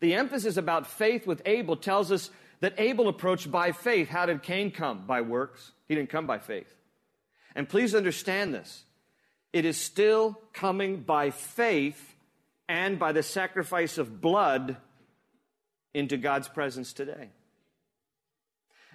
The 0.00 0.14
emphasis 0.14 0.56
about 0.56 0.86
faith 0.86 1.26
with 1.26 1.42
Abel 1.44 1.76
tells 1.76 2.10
us 2.10 2.30
that 2.60 2.76
Abel 2.78 3.08
approached 3.08 3.50
by 3.50 3.72
faith. 3.72 4.08
How 4.08 4.24
did 4.24 4.42
Cain 4.42 4.70
come? 4.70 5.06
By 5.06 5.20
works. 5.20 5.72
He 5.86 5.94
didn't 5.94 6.08
come 6.08 6.26
by 6.26 6.38
faith. 6.38 6.74
And 7.54 7.68
please 7.68 7.94
understand 7.94 8.54
this. 8.54 8.85
It 9.56 9.64
is 9.64 9.80
still 9.80 10.38
coming 10.52 10.98
by 10.98 11.30
faith 11.30 12.14
and 12.68 12.98
by 12.98 13.12
the 13.12 13.22
sacrifice 13.22 13.96
of 13.96 14.20
blood 14.20 14.76
into 15.94 16.18
God's 16.18 16.46
presence 16.46 16.92
today. 16.92 17.30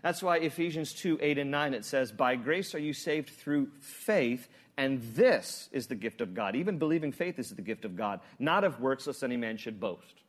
That's 0.03 0.21
why 0.21 0.37
Ephesians 0.37 0.93
2 0.93 1.17
8 1.19 1.39
and 1.39 1.49
9 1.49 1.73
it 1.73 1.83
says, 1.83 2.11
By 2.11 2.35
grace 2.35 2.75
are 2.75 2.79
you 2.79 2.93
saved 2.93 3.31
through 3.31 3.71
faith, 3.79 4.47
and 4.77 5.01
this 5.15 5.67
is 5.71 5.87
the 5.87 5.95
gift 5.95 6.21
of 6.21 6.35
God. 6.35 6.55
Even 6.55 6.77
believing 6.77 7.11
faith 7.11 7.39
is 7.39 7.49
the 7.49 7.63
gift 7.63 7.83
of 7.83 7.95
God, 7.95 8.19
not 8.37 8.63
of 8.63 8.79
works, 8.79 9.07
lest 9.07 9.23
any 9.23 9.37
man 9.37 9.57
should 9.57 9.79
boast. 9.79 10.21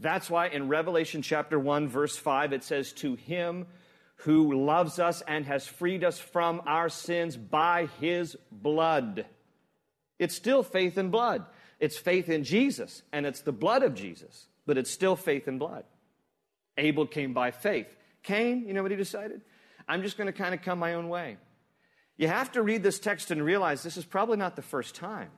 That's 0.00 0.28
why 0.28 0.48
in 0.48 0.66
Revelation 0.66 1.22
chapter 1.22 1.56
1, 1.56 1.86
verse 1.86 2.16
5, 2.16 2.52
it 2.52 2.64
says, 2.64 2.92
To 2.94 3.14
him 3.14 3.66
who 4.16 4.64
loves 4.64 4.98
us 4.98 5.22
and 5.28 5.46
has 5.46 5.68
freed 5.68 6.02
us 6.02 6.18
from 6.18 6.62
our 6.66 6.88
sins 6.88 7.36
by 7.36 7.88
his 8.00 8.36
blood. 8.50 9.24
It's 10.18 10.34
still 10.34 10.62
faith 10.62 10.98
in 10.98 11.10
blood. 11.10 11.44
It's 11.78 11.96
faith 11.96 12.28
in 12.28 12.44
Jesus, 12.44 13.02
and 13.12 13.26
it's 13.26 13.42
the 13.42 13.52
blood 13.52 13.82
of 13.82 13.94
Jesus, 13.94 14.46
but 14.64 14.78
it's 14.78 14.90
still 14.90 15.16
faith 15.16 15.46
in 15.46 15.58
blood. 15.58 15.84
Abel 16.78 17.06
came 17.06 17.34
by 17.34 17.50
faith. 17.50 17.94
Cain, 18.22 18.66
you 18.66 18.74
know 18.74 18.82
what 18.82 18.90
he 18.90 18.96
decided? 18.96 19.42
I'm 19.86 20.02
just 20.02 20.16
going 20.16 20.26
to 20.26 20.32
kind 20.32 20.54
of 20.54 20.62
come 20.62 20.78
my 20.78 20.94
own 20.94 21.08
way. 21.08 21.36
You 22.16 22.28
have 22.28 22.52
to 22.52 22.62
read 22.62 22.82
this 22.82 22.98
text 22.98 23.30
and 23.30 23.44
realize 23.44 23.82
this 23.82 23.98
is 23.98 24.04
probably 24.04 24.38
not 24.38 24.56
the 24.56 24.62
first 24.62 24.94
time 24.94 25.30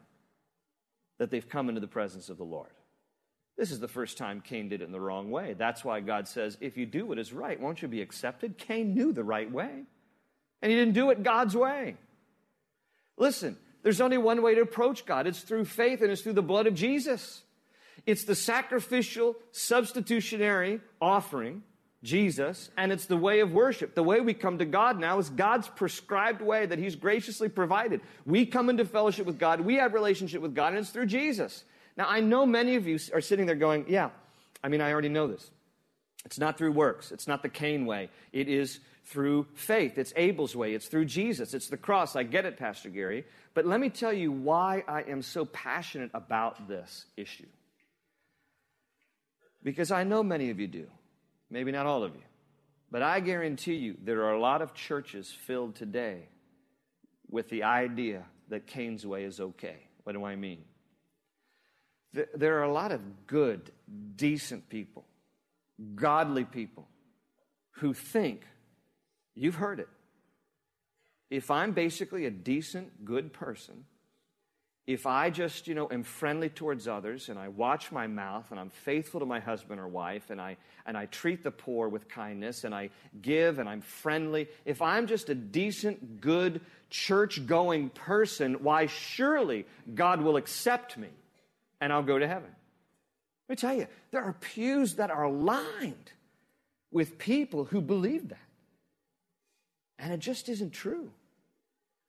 that 1.19 1.31
they've 1.31 1.49
come 1.49 1.69
into 1.69 1.81
the 1.81 1.89
presence 1.89 2.29
of 2.29 2.39
the 2.39 2.45
Lord. 2.45 2.71
This 3.57 3.73
is 3.73 3.81
the 3.81 3.89
first 3.89 4.17
time 4.17 4.41
Cain 4.41 4.69
did 4.69 4.81
it 4.81 4.85
in 4.85 4.93
the 4.93 5.01
wrong 5.01 5.33
way. 5.33 5.55
That's 5.55 5.85
why 5.85 5.99
God 5.99 6.29
says, 6.29 6.57
if 6.61 6.77
you 6.77 6.87
do 6.87 7.05
what 7.05 7.19
is 7.19 7.33
right, 7.33 7.61
won't 7.61 7.83
you 7.83 7.89
be 7.89 8.01
accepted? 8.01 8.57
Cain 8.57 8.95
knew 8.95 9.13
the 9.13 9.25
right 9.25 9.51
way, 9.51 9.83
and 10.63 10.71
he 10.71 10.79
didn't 10.79 10.95
do 10.95 11.11
it 11.11 11.25
God's 11.25 11.57
way. 11.57 11.97
Listen, 13.17 13.57
there's 13.83 14.01
only 14.01 14.19
one 14.19 14.43
way 14.43 14.55
to 14.55 14.61
approach 14.61 15.07
God 15.07 15.27
it's 15.27 15.41
through 15.41 15.65
faith 15.65 16.03
and 16.03 16.11
it's 16.11 16.23
through 16.23 16.35
the 16.35 16.43
blood 16.43 16.67
of 16.67 16.75
Jesus. 16.75 17.43
It's 18.07 18.25
the 18.25 18.35
sacrificial, 18.35 19.37
substitutionary 19.53 20.81
offering, 21.01 21.63
Jesus, 22.03 22.71
and 22.77 22.93
it's 22.93 23.07
the 23.07 23.17
way 23.17 23.41
of 23.41 23.53
worship. 23.53 23.95
The 23.95 24.03
way 24.03 24.21
we 24.21 24.33
come 24.33 24.59
to 24.59 24.65
God 24.65 24.99
now 24.99 25.19
is 25.19 25.29
God's 25.31 25.69
prescribed 25.69 26.41
way 26.41 26.65
that 26.65 26.79
He's 26.79 26.97
graciously 26.97 27.49
provided. 27.49 28.01
We 28.25 28.47
come 28.47 28.71
into 28.71 28.85
fellowship 28.85 29.27
with 29.27 29.39
God, 29.39 29.61
we 29.61 29.75
have 29.75 29.95
relationship 29.95 30.41
with 30.41 30.55
God, 30.55 30.69
and 30.69 30.79
it's 30.79 30.91
through 30.91 31.07
Jesus. 31.07 31.65
Now, 31.97 32.07
I 32.09 32.21
know 32.21 32.47
many 32.47 32.77
of 32.77 32.87
you 32.87 32.99
are 33.13 33.21
sitting 33.21 33.47
there 33.47 33.57
going, 33.57 33.87
Yeah, 33.89 34.11
I 34.63 34.69
mean, 34.69 34.81
I 34.81 34.93
already 34.93 35.09
know 35.09 35.27
this. 35.27 35.51
It's 36.25 36.39
not 36.39 36.57
through 36.57 36.73
works, 36.73 37.11
it's 37.11 37.27
not 37.27 37.43
the 37.43 37.49
Cain 37.49 37.85
way. 37.85 38.11
It 38.33 38.49
is 38.49 38.81
through 39.09 39.47
faith. 39.55 39.99
It's 39.99 40.12
Abel's 40.17 40.55
way. 40.55 40.75
It's 40.75 40.87
through 40.87 41.07
Jesus. 41.07 41.55
It's 41.55 41.69
the 41.69 41.77
cross. 41.77 42.17
I 42.17 42.23
get 42.23 42.45
it, 42.45 42.59
Pastor 42.59 42.91
Gary. 42.91 43.25
But 43.55 43.67
let 43.67 43.81
me 43.81 43.88
tell 43.88 44.12
you 44.12 44.31
why 44.31 44.85
I 44.87 45.03
am 45.03 45.23
so 45.23 45.45
passionate 45.45 46.11
about 46.15 46.69
this 46.69 47.07
issue. 47.17 47.47
Because 49.62 49.91
I 49.91 50.05
know 50.05 50.23
many 50.23 50.50
of 50.50 50.61
you 50.61 50.67
do. 50.67 50.87
Maybe 51.50 51.73
not 51.73 51.87
all 51.87 52.05
of 52.05 52.15
you. 52.15 52.23
But 52.91 53.03
I 53.03 53.21
guarantee 53.21 53.75
you 53.75 53.97
there 54.03 54.25
are 54.25 54.33
a 54.33 54.41
lot 54.41 54.62
of 54.62 54.75
churches 54.75 55.31
filled 55.31 55.75
today 55.75 56.29
with 57.31 57.49
the 57.49 57.65
idea 57.65 58.25
that 58.49 58.67
Cain's 58.67 59.07
way 59.07 59.25
is 59.25 59.41
okay. 59.41 59.77
What 60.05 60.12
do 60.12 60.25
I 60.25 60.37
mean? 60.37 60.65
There 62.12 62.59
are 62.59 62.62
a 62.62 62.73
lot 62.73 62.93
of 62.93 63.27
good, 63.27 63.71
decent 64.17 64.71
people, 64.71 65.05
godly 65.95 66.45
people 66.45 66.88
who 67.73 67.93
think, 67.93 68.47
you've 69.38 69.54
heard 69.54 69.80
it, 69.80 69.88
if 71.30 71.50
I'm 71.50 71.73
basically 71.73 72.27
a 72.27 72.31
decent, 72.31 73.05
good 73.05 73.33
person, 73.33 73.85
if 74.87 75.07
I 75.07 75.29
just, 75.29 75.68
you 75.68 75.74
know, 75.74 75.87
am 75.90 76.03
friendly 76.03 76.48
towards 76.48 76.88
others 76.88 77.29
and 77.29 77.38
I 77.38 77.48
watch 77.48 77.92
my 77.92 78.07
mouth 78.07 78.51
and 78.51 78.59
I'm 78.59 78.70
faithful 78.70 79.20
to 79.20 79.27
my 79.27 79.38
husband 79.38 79.79
or 79.79 79.87
wife 79.87 80.31
and 80.31 80.40
I, 80.40 80.57
and 80.87 80.96
I 80.96 81.05
treat 81.05 81.44
the 81.44 81.51
poor 81.51 81.90
with 81.90 82.09
kindness 82.09 82.64
and 82.64 82.74
I 82.74 82.88
give 83.20 83.59
and 83.59 83.68
I'm 83.68 83.83
friendly, 83.83 84.48
if 84.64 84.81
I'm 84.81 85.07
just 85.07 85.29
a 85.29 85.35
decent, 85.35 86.22
good, 86.22 86.62
church 86.88 87.44
going 87.44 87.90
person, 87.90 88.62
why 88.62 88.87
surely 88.87 89.66
God 89.94 90.22
will 90.22 90.38
accept 90.38 90.96
me 90.96 91.11
and 91.83 91.92
I'll 91.92 92.03
go 92.03 92.18
to 92.18 92.27
heaven. 92.27 92.48
Let 93.46 93.53
me 93.53 93.57
tell 93.57 93.77
you, 93.77 93.88
there 94.11 94.22
are 94.22 94.33
pews 94.33 94.94
that 94.94 95.11
are 95.11 95.31
lined 95.31 96.12
with 96.90 97.18
people 97.18 97.64
who 97.64 97.83
believe 97.83 98.31
that. 98.31 98.48
And 99.99 100.13
it 100.13 100.21
just 100.21 100.49
isn't 100.49 100.73
true. 100.73 101.11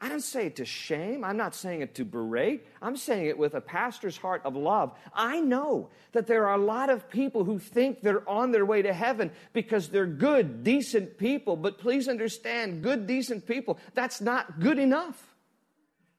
I 0.02 0.08
don't 0.08 0.22
say 0.22 0.46
it 0.46 0.56
to 0.58 0.66
shame. 0.66 1.26
I'm 1.26 1.36
not 1.36 1.54
saying 1.54 1.82
it 1.82 1.96
to 1.96 2.06
berate. 2.06 2.66
I'm 2.82 2.96
saying 2.96 3.26
it 3.26 3.38
with 3.38 3.54
a 3.54 3.60
pastor's 3.60 4.16
heart 4.16 4.42
of 4.46 4.56
love. 4.56 4.94
I 5.14 5.42
know 5.42 5.90
that 6.14 6.26
there 6.26 6.48
are 6.48 6.56
a 6.56 6.64
lot 6.64 6.90
of 6.90 7.10
people 7.10 7.44
who 7.44 7.60
think 7.60 8.02
they're 8.02 8.28
on 8.28 8.52
their 8.52 8.66
way 8.66 8.82
to 8.82 8.94
heaven 8.94 9.32
because 9.52 9.90
they're 9.90 10.06
good, 10.06 10.64
decent 10.64 11.18
people. 11.18 11.58
But 11.58 11.80
please 11.80 12.08
understand, 12.08 12.82
good, 12.82 13.08
decent 13.08 13.46
people, 13.46 13.78
that's 13.94 14.22
not 14.22 14.62
good 14.62 14.80
enough. 14.80 15.22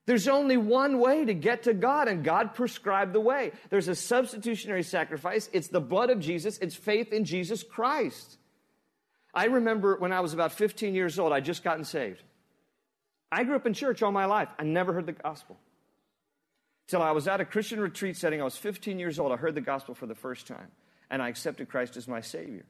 There's 0.04 0.28
only 0.28 0.58
one 0.58 0.98
way 0.98 1.24
to 1.24 1.34
get 1.34 1.62
to 1.62 1.72
God, 1.72 2.08
and 2.08 2.24
God 2.24 2.54
prescribed 2.54 3.14
the 3.14 3.20
way. 3.20 3.52
There's 3.70 3.88
a 3.88 3.94
substitutionary 3.94 4.82
sacrifice. 4.82 5.48
It's 5.52 5.68
the 5.68 5.80
blood 5.80 6.10
of 6.10 6.20
Jesus. 6.20 6.58
It's 6.58 6.74
faith 6.74 7.12
in 7.12 7.24
Jesus 7.24 7.62
Christ. 7.62 8.36
I 9.32 9.46
remember 9.46 9.96
when 9.96 10.12
I 10.12 10.20
was 10.20 10.34
about 10.34 10.52
15 10.52 10.94
years 10.94 11.18
old, 11.18 11.32
I'd 11.32 11.44
just 11.44 11.62
gotten 11.62 11.84
saved. 11.84 12.22
I 13.30 13.44
grew 13.44 13.54
up 13.54 13.66
in 13.66 13.74
church 13.74 14.02
all 14.02 14.12
my 14.12 14.24
life. 14.24 14.48
I 14.58 14.64
never 14.64 14.92
heard 14.92 15.06
the 15.06 15.12
gospel. 15.12 15.58
Till 16.88 17.02
I 17.02 17.12
was 17.12 17.28
at 17.28 17.40
a 17.40 17.44
Christian 17.44 17.78
retreat 17.78 18.16
setting, 18.16 18.40
I 18.40 18.44
was 18.44 18.56
15 18.56 18.98
years 18.98 19.20
old. 19.20 19.30
I 19.30 19.36
heard 19.36 19.54
the 19.54 19.60
gospel 19.60 19.94
for 19.94 20.06
the 20.06 20.16
first 20.16 20.48
time, 20.48 20.72
and 21.08 21.22
I 21.22 21.28
accepted 21.28 21.68
Christ 21.68 21.96
as 21.96 22.08
my 22.08 22.20
Savior. 22.20 22.64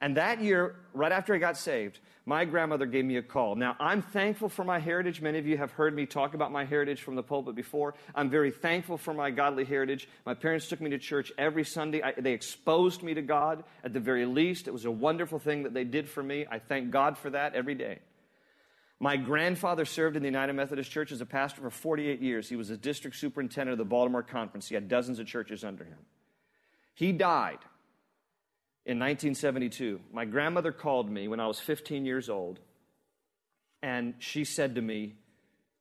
And 0.00 0.16
that 0.16 0.40
year, 0.40 0.76
right 0.94 1.12
after 1.12 1.34
I 1.34 1.38
got 1.38 1.58
saved, 1.58 1.98
my 2.24 2.44
grandmother 2.44 2.86
gave 2.86 3.04
me 3.04 3.16
a 3.16 3.22
call. 3.22 3.54
Now, 3.54 3.76
I'm 3.78 4.00
thankful 4.00 4.48
for 4.48 4.64
my 4.64 4.78
heritage. 4.78 5.20
Many 5.20 5.38
of 5.38 5.46
you 5.46 5.58
have 5.58 5.72
heard 5.72 5.94
me 5.94 6.06
talk 6.06 6.32
about 6.32 6.52
my 6.52 6.64
heritage 6.64 7.02
from 7.02 7.16
the 7.16 7.22
pulpit 7.22 7.54
before. 7.54 7.94
I'm 8.14 8.30
very 8.30 8.50
thankful 8.50 8.96
for 8.96 9.12
my 9.12 9.30
godly 9.30 9.64
heritage. 9.64 10.08
My 10.24 10.34
parents 10.34 10.68
took 10.68 10.80
me 10.80 10.90
to 10.90 10.98
church 10.98 11.32
every 11.36 11.64
Sunday. 11.64 12.02
I, 12.02 12.12
they 12.12 12.32
exposed 12.32 13.02
me 13.02 13.14
to 13.14 13.22
God 13.22 13.64
at 13.84 13.92
the 13.92 14.00
very 14.00 14.24
least. 14.24 14.68
It 14.68 14.72
was 14.72 14.86
a 14.86 14.90
wonderful 14.90 15.38
thing 15.38 15.64
that 15.64 15.74
they 15.74 15.84
did 15.84 16.08
for 16.08 16.22
me. 16.22 16.46
I 16.50 16.60
thank 16.60 16.90
God 16.90 17.18
for 17.18 17.30
that 17.30 17.54
every 17.54 17.74
day. 17.74 17.98
My 19.00 19.16
grandfather 19.16 19.84
served 19.84 20.16
in 20.16 20.22
the 20.22 20.28
United 20.28 20.52
Methodist 20.52 20.90
Church 20.90 21.10
as 21.10 21.22
a 21.22 21.26
pastor 21.26 21.62
for 21.62 21.70
48 21.70 22.20
years. 22.20 22.48
He 22.48 22.56
was 22.56 22.68
a 22.70 22.76
district 22.76 23.16
superintendent 23.16 23.72
of 23.72 23.78
the 23.78 23.84
Baltimore 23.86 24.22
Conference. 24.22 24.68
He 24.68 24.74
had 24.74 24.88
dozens 24.88 25.18
of 25.18 25.26
churches 25.26 25.64
under 25.64 25.84
him. 25.84 25.98
He 26.94 27.12
died 27.12 27.58
in 28.90 28.98
1972. 28.98 30.00
My 30.12 30.24
grandmother 30.24 30.72
called 30.72 31.08
me 31.08 31.28
when 31.28 31.38
I 31.38 31.46
was 31.46 31.60
15 31.60 32.04
years 32.04 32.28
old, 32.28 32.58
and 33.84 34.14
she 34.18 34.44
said 34.44 34.74
to 34.74 34.82
me, 34.82 35.14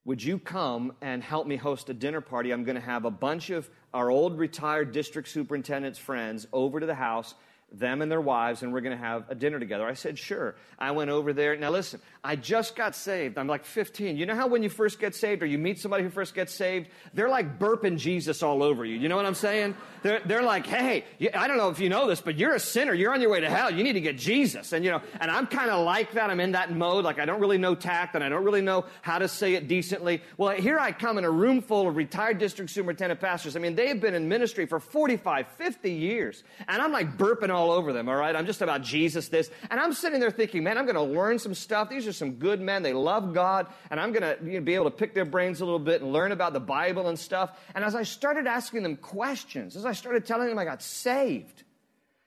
Would 0.05 0.21
you 0.21 0.37
come 0.37 0.93
and 1.01 1.23
help 1.23 1.47
me 1.47 1.55
host 1.55 1.89
a 1.89 1.95
dinner 1.95 2.21
party? 2.21 2.51
I'm 2.51 2.63
going 2.63 2.75
to 2.75 2.81
have 2.81 3.05
a 3.05 3.11
bunch 3.11 3.49
of 3.49 3.67
our 3.95 4.11
old 4.11 4.37
retired 4.37 4.91
district 4.91 5.27
superintendent's 5.27 5.97
friends 5.97 6.45
over 6.53 6.79
to 6.79 6.85
the 6.85 6.93
house 6.93 7.33
them 7.71 8.01
and 8.01 8.11
their 8.11 8.21
wives, 8.21 8.63
and 8.63 8.73
we're 8.73 8.81
going 8.81 8.97
to 8.97 9.03
have 9.03 9.25
a 9.29 9.35
dinner 9.35 9.59
together. 9.59 9.85
I 9.85 9.93
said, 9.93 10.17
sure. 10.17 10.55
I 10.77 10.91
went 10.91 11.09
over 11.09 11.33
there. 11.33 11.55
Now, 11.55 11.71
listen, 11.71 12.01
I 12.23 12.35
just 12.35 12.75
got 12.75 12.95
saved. 12.95 13.37
I'm 13.37 13.47
like 13.47 13.65
15. 13.65 14.17
You 14.17 14.25
know 14.25 14.35
how 14.35 14.47
when 14.47 14.63
you 14.63 14.69
first 14.69 14.99
get 14.99 15.13
saved 15.13 15.43
or 15.43 15.45
you 15.45 15.57
meet 15.57 15.79
somebody 15.79 16.03
who 16.03 16.09
first 16.09 16.33
gets 16.33 16.53
saved, 16.53 16.87
they're 17.13 17.29
like 17.29 17.59
burping 17.59 17.97
Jesus 17.97 18.41
all 18.41 18.63
over 18.63 18.85
you. 18.85 18.95
You 18.97 19.09
know 19.09 19.15
what 19.15 19.25
I'm 19.25 19.35
saying? 19.35 19.75
They're, 20.03 20.21
they're 20.25 20.43
like, 20.43 20.65
hey, 20.65 21.03
I 21.33 21.47
don't 21.47 21.57
know 21.57 21.69
if 21.69 21.79
you 21.79 21.89
know 21.89 22.07
this, 22.07 22.21
but 22.21 22.37
you're 22.37 22.55
a 22.55 22.59
sinner. 22.59 22.93
You're 22.93 23.13
on 23.13 23.21
your 23.21 23.29
way 23.29 23.41
to 23.41 23.49
hell. 23.49 23.69
You 23.69 23.83
need 23.83 23.93
to 23.93 24.01
get 24.01 24.17
Jesus. 24.17 24.71
And, 24.71 24.85
you 24.85 24.91
know, 24.91 25.01
and 25.19 25.29
I'm 25.29 25.45
kind 25.45 25.69
of 25.69 25.85
like 25.85 26.13
that. 26.13 26.29
I'm 26.29 26.39
in 26.39 26.53
that 26.53 26.71
mode. 26.71 27.03
Like, 27.03 27.19
I 27.19 27.25
don't 27.25 27.41
really 27.41 27.57
know 27.57 27.75
tact 27.75 28.15
and 28.15 28.23
I 28.23 28.29
don't 28.29 28.43
really 28.43 28.61
know 28.61 28.85
how 29.01 29.19
to 29.19 29.27
say 29.27 29.55
it 29.55 29.67
decently. 29.67 30.21
Well, 30.37 30.55
here 30.55 30.79
I 30.79 30.93
come 30.93 31.17
in 31.17 31.25
a 31.25 31.31
room 31.31 31.61
full 31.61 31.87
of 31.87 31.97
retired 31.97 32.39
district 32.39 32.71
superintendent 32.71 33.19
pastors. 33.19 33.55
I 33.55 33.59
mean, 33.59 33.75
they 33.75 33.89
have 33.89 33.99
been 33.99 34.15
in 34.15 34.29
ministry 34.29 34.65
for 34.65 34.79
45, 34.79 35.47
50 35.47 35.91
years. 35.91 36.43
And 36.67 36.81
I'm 36.81 36.93
like 36.93 37.17
burping 37.17 37.49
all 37.49 37.58
all 37.59 37.71
over 37.71 37.93
them, 37.93 38.09
all 38.09 38.15
right? 38.15 38.35
I'm 38.35 38.45
just 38.45 38.61
about 38.61 38.81
Jesus 38.81 39.27
this. 39.27 39.51
And 39.69 39.79
I'm 39.79 39.93
sitting 39.93 40.19
there 40.19 40.31
thinking, 40.31 40.63
man, 40.63 40.77
I'm 40.77 40.85
going 40.85 40.95
to 40.95 41.01
learn 41.01 41.37
some 41.39 41.53
stuff. 41.53 41.89
These 41.89 42.07
are 42.07 42.13
some 42.13 42.33
good 42.33 42.61
men. 42.61 42.81
They 42.81 42.93
love 42.93 43.33
God. 43.33 43.67
And 43.91 43.99
I'm 43.99 44.11
going 44.11 44.23
to 44.23 44.37
you 44.43 44.59
know, 44.59 44.65
be 44.65 44.75
able 44.75 44.85
to 44.85 44.91
pick 44.91 45.13
their 45.13 45.25
brains 45.25 45.61
a 45.61 45.65
little 45.65 45.79
bit 45.79 46.01
and 46.01 46.13
learn 46.13 46.31
about 46.31 46.53
the 46.53 46.59
Bible 46.59 47.07
and 47.07 47.19
stuff. 47.19 47.59
And 47.75 47.83
as 47.83 47.95
I 47.95 48.03
started 48.03 48.47
asking 48.47 48.83
them 48.83 48.95
questions, 48.95 49.75
as 49.75 49.85
I 49.85 49.91
started 49.91 50.25
telling 50.25 50.47
them 50.47 50.57
I 50.57 50.65
got 50.65 50.81
saved, 50.81 51.63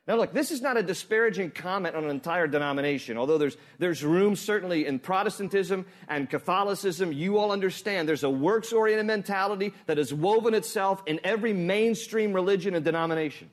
now, 0.08 0.16
look, 0.16 0.32
this 0.32 0.50
is 0.50 0.60
not 0.60 0.76
a 0.76 0.82
disparaging 0.82 1.52
comment 1.52 1.94
on 1.94 2.02
an 2.02 2.10
entire 2.10 2.48
denomination, 2.48 3.16
although 3.16 3.38
there's, 3.38 3.56
there's 3.78 4.02
room 4.02 4.34
certainly 4.34 4.84
in 4.84 4.98
Protestantism 4.98 5.86
and 6.08 6.28
Catholicism. 6.28 7.12
You 7.12 7.38
all 7.38 7.52
understand 7.52 8.08
there's 8.08 8.24
a 8.24 8.30
works 8.30 8.72
oriented 8.72 9.06
mentality 9.06 9.72
that 9.86 9.98
has 9.98 10.12
woven 10.12 10.54
itself 10.54 11.04
in 11.06 11.20
every 11.22 11.52
mainstream 11.52 12.32
religion 12.32 12.74
and 12.74 12.84
denomination. 12.84 13.48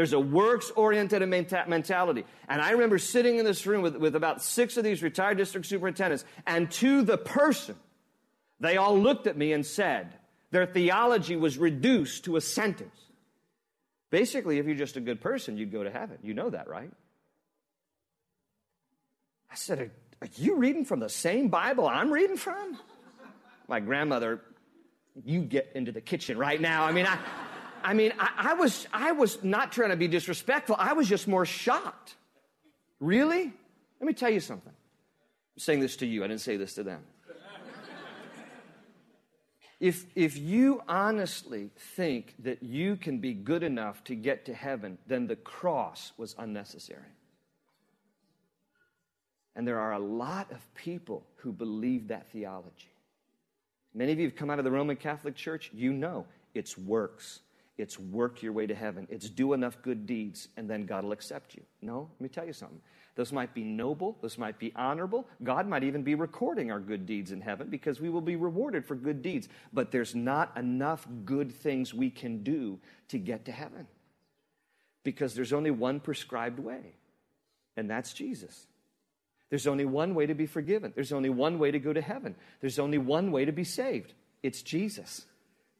There's 0.00 0.14
a 0.14 0.18
works 0.18 0.70
oriented 0.70 1.20
mentality. 1.28 2.24
And 2.48 2.62
I 2.62 2.70
remember 2.70 2.96
sitting 2.96 3.36
in 3.36 3.44
this 3.44 3.66
room 3.66 3.82
with, 3.82 3.96
with 3.96 4.16
about 4.16 4.42
six 4.42 4.78
of 4.78 4.82
these 4.82 5.02
retired 5.02 5.36
district 5.36 5.66
superintendents, 5.66 6.24
and 6.46 6.70
to 6.70 7.02
the 7.02 7.18
person, 7.18 7.76
they 8.60 8.78
all 8.78 8.98
looked 8.98 9.26
at 9.26 9.36
me 9.36 9.52
and 9.52 9.66
said, 9.66 10.14
their 10.52 10.64
theology 10.64 11.36
was 11.36 11.58
reduced 11.58 12.24
to 12.24 12.36
a 12.36 12.40
sentence. 12.40 12.96
Basically, 14.08 14.56
if 14.56 14.64
you're 14.64 14.74
just 14.74 14.96
a 14.96 15.02
good 15.02 15.20
person, 15.20 15.58
you'd 15.58 15.70
go 15.70 15.84
to 15.84 15.90
heaven. 15.90 16.16
You 16.22 16.32
know 16.32 16.48
that, 16.48 16.66
right? 16.66 16.90
I 19.50 19.54
said, 19.54 19.80
Are, 19.80 19.90
are 20.22 20.28
you 20.36 20.56
reading 20.56 20.86
from 20.86 21.00
the 21.00 21.10
same 21.10 21.48
Bible 21.48 21.86
I'm 21.86 22.10
reading 22.10 22.38
from? 22.38 22.78
My 23.68 23.80
grandmother, 23.80 24.40
you 25.26 25.42
get 25.42 25.72
into 25.74 25.92
the 25.92 26.00
kitchen 26.00 26.38
right 26.38 26.58
now. 26.58 26.84
I 26.86 26.92
mean, 26.92 27.04
I, 27.04 27.18
I 27.82 27.94
mean, 27.94 28.12
I, 28.18 28.50
I 28.50 28.54
was, 28.54 28.86
I 28.92 29.12
was 29.12 29.42
not 29.42 29.72
trying 29.72 29.90
to 29.90 29.96
be 29.96 30.08
disrespectful. 30.08 30.76
I 30.78 30.92
was 30.92 31.08
just 31.08 31.28
more 31.28 31.46
shocked. 31.46 32.14
Really? 33.00 33.52
Let 34.00 34.06
me 34.06 34.12
tell 34.12 34.30
you 34.30 34.40
something. 34.40 34.72
I'm 34.72 35.60
saying 35.60 35.80
this 35.80 35.96
to 35.96 36.06
you. 36.06 36.24
I 36.24 36.28
didn't 36.28 36.42
say 36.42 36.56
this 36.56 36.74
to 36.74 36.82
them. 36.82 37.02
If, 39.80 40.04
if 40.14 40.36
you 40.36 40.82
honestly 40.86 41.70
think 41.96 42.34
that 42.40 42.62
you 42.62 42.96
can 42.96 43.18
be 43.18 43.32
good 43.32 43.62
enough 43.62 44.04
to 44.04 44.14
get 44.14 44.44
to 44.44 44.54
heaven, 44.54 44.98
then 45.06 45.26
the 45.26 45.36
cross 45.36 46.12
was 46.18 46.34
unnecessary. 46.38 47.00
And 49.56 49.66
there 49.66 49.80
are 49.80 49.92
a 49.92 49.98
lot 49.98 50.52
of 50.52 50.74
people 50.74 51.24
who 51.36 51.52
believe 51.52 52.08
that 52.08 52.30
theology. 52.30 52.92
Many 53.94 54.12
of 54.12 54.18
you 54.18 54.26
have 54.26 54.36
come 54.36 54.50
out 54.50 54.58
of 54.58 54.66
the 54.66 54.70
Roman 54.70 54.96
Catholic 54.96 55.34
Church, 55.34 55.70
you 55.72 55.94
know 55.94 56.26
it's 56.54 56.76
works. 56.76 57.40
It's 57.78 57.98
work 57.98 58.42
your 58.42 58.52
way 58.52 58.66
to 58.66 58.74
heaven. 58.74 59.06
It's 59.10 59.30
do 59.30 59.52
enough 59.52 59.80
good 59.82 60.06
deeds, 60.06 60.48
and 60.56 60.68
then 60.68 60.84
God 60.86 61.04
will 61.04 61.12
accept 61.12 61.54
you. 61.54 61.62
No, 61.80 62.10
let 62.18 62.20
me 62.20 62.28
tell 62.28 62.46
you 62.46 62.52
something. 62.52 62.80
Those 63.16 63.32
might 63.32 63.54
be 63.54 63.64
noble, 63.64 64.16
those 64.22 64.38
might 64.38 64.58
be 64.58 64.72
honorable. 64.76 65.26
God 65.42 65.66
might 65.66 65.84
even 65.84 66.02
be 66.02 66.14
recording 66.14 66.70
our 66.70 66.80
good 66.80 67.06
deeds 67.06 67.32
in 67.32 67.40
heaven 67.40 67.68
because 67.68 68.00
we 68.00 68.08
will 68.08 68.20
be 68.20 68.36
rewarded 68.36 68.84
for 68.84 68.94
good 68.94 69.22
deeds. 69.22 69.48
But 69.72 69.90
there's 69.90 70.14
not 70.14 70.56
enough 70.56 71.06
good 71.24 71.52
things 71.52 71.92
we 71.92 72.10
can 72.10 72.42
do 72.42 72.78
to 73.08 73.18
get 73.18 73.46
to 73.46 73.52
heaven 73.52 73.86
because 75.02 75.34
there's 75.34 75.52
only 75.52 75.70
one 75.70 76.00
prescribed 76.00 76.58
way, 76.58 76.94
and 77.76 77.90
that's 77.90 78.12
Jesus. 78.12 78.66
There's 79.48 79.66
only 79.66 79.84
one 79.84 80.14
way 80.14 80.26
to 80.26 80.34
be 80.34 80.46
forgiven. 80.46 80.92
There's 80.94 81.12
only 81.12 81.30
one 81.30 81.58
way 81.58 81.72
to 81.72 81.78
go 81.78 81.92
to 81.92 82.00
heaven. 82.00 82.36
There's 82.60 82.78
only 82.78 82.98
one 82.98 83.32
way 83.32 83.44
to 83.44 83.52
be 83.52 83.64
saved. 83.64 84.14
It's 84.42 84.62
Jesus. 84.62 85.26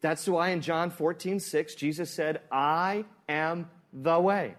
That's 0.00 0.28
why 0.28 0.50
in 0.50 0.60
John 0.60 0.90
14, 0.90 1.40
6, 1.40 1.74
Jesus 1.74 2.10
said, 2.10 2.40
I 2.50 3.04
am 3.28 3.68
the 3.92 4.18
way, 4.18 4.54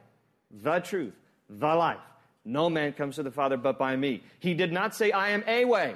the 0.51 0.79
truth, 0.79 1.15
the 1.49 1.75
life. 1.75 1.97
No 2.43 2.69
man 2.69 2.93
comes 2.93 3.15
to 3.15 3.23
the 3.23 3.31
Father 3.31 3.57
but 3.57 3.77
by 3.77 3.95
me. 3.95 4.23
He 4.39 4.53
did 4.53 4.71
not 4.71 4.95
say, 4.95 5.11
I 5.11 5.29
am 5.29 5.43
a 5.47 5.65
way. 5.65 5.95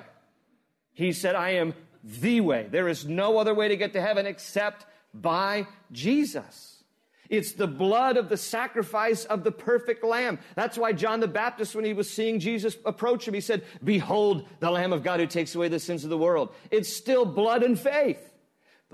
He 0.94 1.12
said, 1.12 1.36
I 1.36 1.52
am 1.52 1.74
the 2.04 2.42
way. 2.42 2.68
There 2.70 2.88
is 2.88 3.06
no 3.06 3.38
other 3.38 3.54
way 3.54 3.68
to 3.68 3.78
get 3.78 3.94
to 3.94 4.02
heaven 4.02 4.26
except 4.26 4.86
by 5.14 5.68
Jesus. 5.92 6.84
It's 7.30 7.54
the 7.54 7.68
blood 7.68 8.18
of 8.18 8.30
the 8.30 8.38
sacrifice 8.38 9.26
of 9.26 9.44
the 9.44 9.52
perfect 9.52 10.04
lamb. 10.04 10.40
That's 10.56 10.78
why 10.78 10.94
John 10.94 11.20
the 11.20 11.28
Baptist, 11.28 11.76
when 11.76 11.86
he 11.86 11.94
was 11.94 12.10
seeing 12.10 12.40
Jesus 12.40 12.78
approach 12.86 13.28
him, 13.28 13.34
he 13.34 13.42
said, 13.42 13.64
Behold 13.84 14.48
the 14.60 14.70
Lamb 14.70 14.94
of 14.94 15.04
God 15.04 15.20
who 15.20 15.26
takes 15.26 15.56
away 15.56 15.68
the 15.68 15.80
sins 15.80 16.04
of 16.04 16.12
the 16.12 16.18
world. 16.18 16.54
It's 16.70 16.94
still 16.94 17.26
blood 17.26 17.64
and 17.64 17.80
faith, 17.80 18.20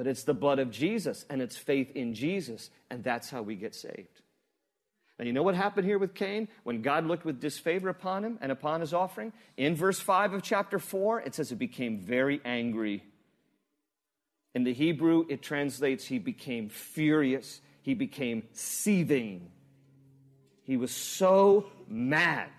but 0.01 0.07
it's 0.07 0.23
the 0.23 0.33
blood 0.33 0.57
of 0.57 0.71
Jesus 0.71 1.27
and 1.29 1.43
it's 1.43 1.55
faith 1.55 1.91
in 1.93 2.15
Jesus, 2.15 2.71
and 2.89 3.03
that's 3.03 3.29
how 3.29 3.43
we 3.43 3.53
get 3.53 3.75
saved. 3.75 4.21
And 5.19 5.27
you 5.27 5.31
know 5.31 5.43
what 5.43 5.53
happened 5.53 5.85
here 5.85 5.99
with 5.99 6.15
Cain? 6.15 6.47
When 6.63 6.81
God 6.81 7.05
looked 7.05 7.23
with 7.23 7.39
disfavor 7.39 7.87
upon 7.87 8.25
him 8.25 8.39
and 8.41 8.51
upon 8.51 8.81
his 8.81 8.95
offering? 8.95 9.31
In 9.57 9.75
verse 9.75 9.99
5 9.99 10.33
of 10.33 10.41
chapter 10.41 10.79
4, 10.79 11.21
it 11.21 11.35
says 11.35 11.51
it 11.51 11.59
became 11.59 11.99
very 11.99 12.41
angry. 12.43 13.03
In 14.55 14.63
the 14.63 14.73
Hebrew, 14.73 15.27
it 15.29 15.43
translates 15.43 16.05
he 16.05 16.17
became 16.17 16.69
furious, 16.69 17.61
he 17.83 17.93
became 17.93 18.41
seething. 18.53 19.51
He 20.63 20.77
was 20.77 20.89
so 20.89 21.67
mad. 21.87 22.49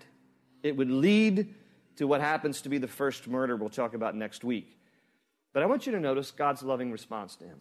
It 0.63 0.77
would 0.77 0.89
lead 0.89 1.53
to 1.97 2.07
what 2.07 2.21
happens 2.21 2.61
to 2.61 2.69
be 2.69 2.77
the 2.77 2.87
first 2.87 3.27
murder 3.27 3.57
we'll 3.57 3.67
talk 3.67 3.95
about 3.95 4.15
next 4.15 4.45
week. 4.45 4.79
But 5.53 5.63
I 5.63 5.67
want 5.67 5.85
you 5.85 5.91
to 5.91 5.99
notice 5.99 6.31
God's 6.31 6.63
loving 6.63 6.91
response 6.91 7.35
to 7.37 7.45
him. 7.45 7.59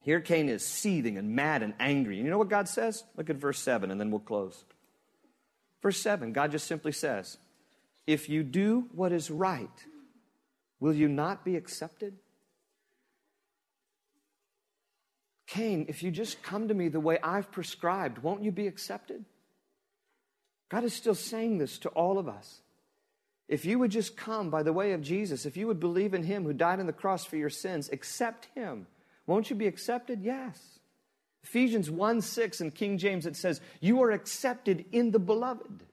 Here 0.00 0.20
Cain 0.20 0.48
is 0.48 0.64
seething 0.64 1.18
and 1.18 1.34
mad 1.34 1.62
and 1.62 1.74
angry. 1.80 2.16
And 2.16 2.24
you 2.24 2.30
know 2.30 2.38
what 2.38 2.48
God 2.48 2.68
says? 2.68 3.04
Look 3.16 3.30
at 3.30 3.36
verse 3.36 3.58
7 3.58 3.90
and 3.90 4.00
then 4.00 4.10
we'll 4.10 4.20
close. 4.20 4.64
Verse 5.82 5.98
7, 5.98 6.32
God 6.32 6.50
just 6.50 6.66
simply 6.66 6.92
says, 6.92 7.38
If 8.06 8.28
you 8.28 8.42
do 8.42 8.88
what 8.92 9.12
is 9.12 9.30
right, 9.30 9.68
will 10.78 10.92
you 10.92 11.08
not 11.08 11.44
be 11.44 11.56
accepted? 11.56 12.14
Cain, 15.46 15.86
if 15.88 16.02
you 16.02 16.10
just 16.10 16.42
come 16.42 16.68
to 16.68 16.74
me 16.74 16.88
the 16.88 17.00
way 17.00 17.18
I've 17.22 17.50
prescribed, 17.50 18.18
won't 18.18 18.44
you 18.44 18.52
be 18.52 18.66
accepted? 18.66 19.24
God 20.68 20.84
is 20.84 20.94
still 20.94 21.14
saying 21.14 21.58
this 21.58 21.78
to 21.78 21.88
all 21.90 22.18
of 22.18 22.28
us. 22.28 22.60
If 23.50 23.66
you 23.66 23.78
would 23.80 23.90
just 23.90 24.16
come 24.16 24.48
by 24.48 24.62
the 24.62 24.72
way 24.72 24.92
of 24.92 25.02
Jesus, 25.02 25.44
if 25.44 25.58
you 25.58 25.66
would 25.66 25.80
believe 25.80 26.14
in 26.14 26.22
Him 26.22 26.44
who 26.44 26.54
died 26.54 26.80
on 26.80 26.86
the 26.86 26.92
cross 26.94 27.26
for 27.26 27.36
your 27.36 27.50
sins, 27.50 27.90
accept 27.92 28.48
Him 28.54 28.86
won't 29.30 29.48
you 29.48 29.54
be 29.54 29.68
accepted? 29.68 30.22
Yes. 30.22 30.58
Ephesians 31.44 31.88
1 31.88 32.20
6 32.20 32.60
in 32.60 32.72
King 32.72 32.98
James, 32.98 33.26
it 33.26 33.36
says, 33.36 33.60
You 33.80 34.02
are 34.02 34.10
accepted 34.10 34.86
in 34.90 35.12
the 35.12 35.20
beloved. 35.20 35.84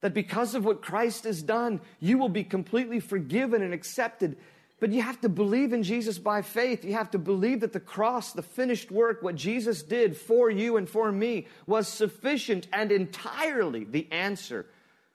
That 0.00 0.14
because 0.14 0.56
of 0.56 0.64
what 0.64 0.82
Christ 0.82 1.22
has 1.24 1.42
done, 1.42 1.80
you 2.00 2.18
will 2.18 2.28
be 2.28 2.42
completely 2.42 2.98
forgiven 2.98 3.62
and 3.62 3.72
accepted. 3.72 4.36
But 4.80 4.90
you 4.90 5.00
have 5.00 5.20
to 5.20 5.28
believe 5.28 5.72
in 5.72 5.84
Jesus 5.84 6.18
by 6.18 6.42
faith. 6.42 6.84
You 6.84 6.94
have 6.94 7.12
to 7.12 7.18
believe 7.18 7.60
that 7.60 7.72
the 7.72 7.78
cross, 7.78 8.32
the 8.32 8.42
finished 8.42 8.90
work, 8.90 9.22
what 9.22 9.36
Jesus 9.36 9.84
did 9.84 10.16
for 10.16 10.50
you 10.50 10.76
and 10.76 10.88
for 10.88 11.12
me, 11.12 11.46
was 11.68 11.86
sufficient 11.86 12.66
and 12.72 12.90
entirely 12.90 13.84
the 13.84 14.10
answer 14.10 14.66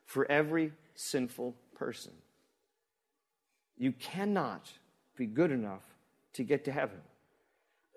for 0.06 0.26
every 0.32 0.72
sinful 1.00 1.56
person. 1.76 2.12
You 3.78 3.94
cannot 3.94 4.70
be 5.16 5.26
good 5.26 5.50
enough 5.50 5.84
to 6.34 6.44
get 6.44 6.66
to 6.66 6.74
heaven. 6.74 7.00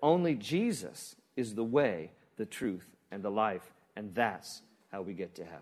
Only 0.01 0.35
Jesus 0.35 1.15
is 1.35 1.53
the 1.53 1.63
way, 1.63 2.11
the 2.37 2.45
truth, 2.45 2.87
and 3.11 3.21
the 3.21 3.29
life, 3.29 3.73
and 3.97 4.15
that's 4.15 4.61
how 4.89 5.01
we 5.01 5.13
get 5.13 5.35
to 5.35 5.43
heaven. 5.43 5.59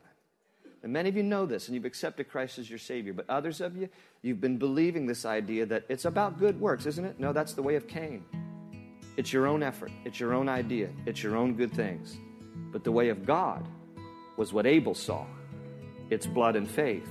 And 0.83 0.93
many 0.93 1.09
of 1.09 1.17
you 1.17 1.23
know 1.23 1.47
this, 1.47 1.67
and 1.67 1.75
you've 1.75 1.85
accepted 1.85 2.29
Christ 2.29 2.59
as 2.59 2.69
your 2.69 2.79
Savior, 2.79 3.13
but 3.13 3.27
others 3.27 3.59
of 3.59 3.75
you, 3.75 3.89
you've 4.21 4.41
been 4.41 4.57
believing 4.57 5.07
this 5.07 5.25
idea 5.25 5.65
that 5.65 5.85
it's 5.89 6.05
about 6.05 6.39
good 6.39 6.59
works, 6.61 6.85
isn't 6.85 7.05
it? 7.05 7.19
No, 7.19 7.33
that's 7.33 7.53
the 7.53 7.63
way 7.63 7.75
of 7.75 7.87
Cain. 7.87 8.23
It's 9.17 9.33
your 9.33 9.47
own 9.47 9.63
effort, 9.63 9.91
it's 10.05 10.19
your 10.19 10.33
own 10.33 10.47
idea, 10.47 10.89
it's 11.07 11.23
your 11.23 11.35
own 11.35 11.55
good 11.55 11.73
things. 11.73 12.17
But 12.71 12.83
the 12.83 12.91
way 12.91 13.09
of 13.09 13.25
God 13.25 13.67
was 14.37 14.53
what 14.53 14.67
Abel 14.67 14.93
saw 14.93 15.25
it's 16.11 16.27
blood 16.27 16.55
and 16.55 16.69
faith. 16.69 17.07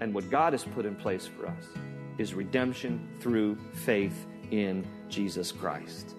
And 0.00 0.14
what 0.14 0.30
God 0.30 0.52
has 0.52 0.64
put 0.64 0.86
in 0.86 0.94
place 0.94 1.26
for 1.26 1.46
us 1.46 1.68
is 2.18 2.34
redemption 2.34 3.08
through 3.20 3.56
faith 3.72 4.26
in 4.50 4.86
Jesus 5.08 5.52
Christ. 5.52 6.17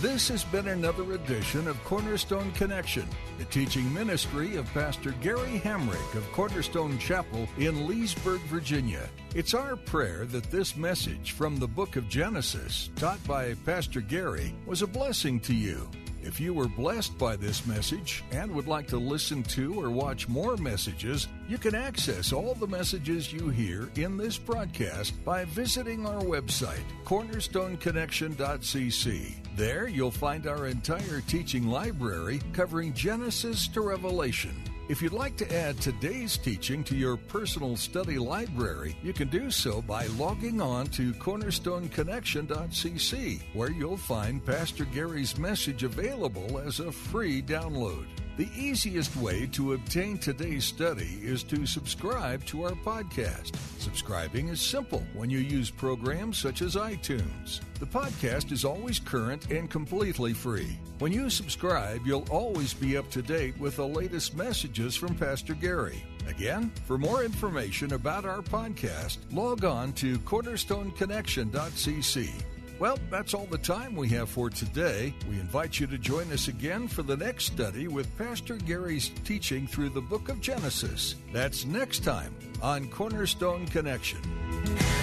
This 0.00 0.28
has 0.28 0.44
been 0.44 0.68
another 0.68 1.12
edition 1.12 1.68
of 1.68 1.84
Cornerstone 1.84 2.52
Connection, 2.52 3.06
the 3.36 3.44
teaching 3.44 3.92
ministry 3.92 4.56
of 4.56 4.64
Pastor 4.72 5.10
Gary 5.20 5.60
Hamrick 5.62 6.14
of 6.14 6.32
Cornerstone 6.32 6.98
Chapel 6.98 7.46
in 7.58 7.86
Leesburg, 7.86 8.40
Virginia. 8.46 9.10
It's 9.34 9.52
our 9.52 9.76
prayer 9.76 10.24
that 10.24 10.50
this 10.50 10.74
message 10.74 11.32
from 11.32 11.58
the 11.58 11.68
book 11.68 11.96
of 11.96 12.08
Genesis, 12.08 12.88
taught 12.96 13.22
by 13.26 13.52
Pastor 13.66 14.00
Gary, 14.00 14.54
was 14.64 14.80
a 14.80 14.86
blessing 14.86 15.38
to 15.40 15.54
you. 15.54 15.86
If 16.22 16.38
you 16.38 16.52
were 16.52 16.68
blessed 16.68 17.16
by 17.18 17.36
this 17.36 17.66
message 17.66 18.22
and 18.30 18.52
would 18.52 18.68
like 18.68 18.86
to 18.88 18.98
listen 18.98 19.42
to 19.44 19.80
or 19.80 19.88
watch 19.90 20.28
more 20.28 20.58
messages, 20.58 21.28
you 21.48 21.56
can 21.58 21.74
access 21.74 22.32
all 22.32 22.54
the 22.54 22.66
messages 22.66 23.32
you 23.32 23.48
hear 23.48 23.88
in 23.96 24.16
this 24.16 24.36
broadcast 24.36 25.24
by 25.24 25.44
visiting 25.46 26.06
our 26.06 26.22
website, 26.22 26.84
cornerstoneconnection.cc. 27.04 29.34
There 29.56 29.88
you'll 29.88 30.10
find 30.10 30.46
our 30.46 30.66
entire 30.66 31.22
teaching 31.22 31.66
library 31.66 32.40
covering 32.52 32.92
Genesis 32.92 33.66
to 33.68 33.80
Revelation. 33.80 34.54
If 34.90 35.00
you'd 35.00 35.12
like 35.12 35.36
to 35.36 35.56
add 35.56 35.80
today's 35.80 36.36
teaching 36.36 36.82
to 36.82 36.96
your 36.96 37.16
personal 37.16 37.76
study 37.76 38.18
library, 38.18 38.96
you 39.04 39.12
can 39.12 39.28
do 39.28 39.48
so 39.48 39.80
by 39.80 40.06
logging 40.18 40.60
on 40.60 40.88
to 40.88 41.12
cornerstoneconnection.cc, 41.12 43.40
where 43.54 43.70
you'll 43.70 43.96
find 43.96 44.44
Pastor 44.44 44.84
Gary's 44.84 45.38
message 45.38 45.84
available 45.84 46.58
as 46.58 46.80
a 46.80 46.90
free 46.90 47.40
download. 47.40 48.06
The 48.40 48.48
easiest 48.56 49.14
way 49.16 49.44
to 49.52 49.74
obtain 49.74 50.16
today's 50.16 50.64
study 50.64 51.20
is 51.22 51.42
to 51.42 51.66
subscribe 51.66 52.42
to 52.46 52.62
our 52.62 52.70
podcast. 52.70 53.54
Subscribing 53.78 54.48
is 54.48 54.62
simple 54.62 55.04
when 55.12 55.28
you 55.28 55.40
use 55.40 55.70
programs 55.70 56.38
such 56.38 56.62
as 56.62 56.74
iTunes. 56.74 57.60
The 57.80 57.84
podcast 57.84 58.50
is 58.50 58.64
always 58.64 58.98
current 58.98 59.50
and 59.50 59.68
completely 59.68 60.32
free. 60.32 60.78
When 61.00 61.12
you 61.12 61.28
subscribe, 61.28 62.06
you'll 62.06 62.26
always 62.30 62.72
be 62.72 62.96
up 62.96 63.10
to 63.10 63.20
date 63.20 63.60
with 63.60 63.76
the 63.76 63.86
latest 63.86 64.34
messages 64.34 64.96
from 64.96 65.14
Pastor 65.16 65.52
Gary. 65.52 66.02
Again, 66.26 66.72
for 66.86 66.96
more 66.96 67.22
information 67.22 67.92
about 67.92 68.24
our 68.24 68.40
podcast, 68.40 69.18
log 69.30 69.66
on 69.66 69.92
to 69.92 70.18
cornerstoneconnection.cc. 70.20 72.30
Well, 72.80 72.98
that's 73.10 73.34
all 73.34 73.44
the 73.44 73.58
time 73.58 73.94
we 73.94 74.08
have 74.08 74.30
for 74.30 74.48
today. 74.48 75.12
We 75.28 75.38
invite 75.38 75.78
you 75.78 75.86
to 75.88 75.98
join 75.98 76.32
us 76.32 76.48
again 76.48 76.88
for 76.88 77.02
the 77.02 77.14
next 77.14 77.44
study 77.44 77.88
with 77.88 78.16
Pastor 78.16 78.56
Gary's 78.56 79.10
teaching 79.10 79.66
through 79.66 79.90
the 79.90 80.00
book 80.00 80.30
of 80.30 80.40
Genesis. 80.40 81.16
That's 81.30 81.66
next 81.66 82.04
time 82.04 82.34
on 82.62 82.88
Cornerstone 82.88 83.66
Connection. 83.66 84.20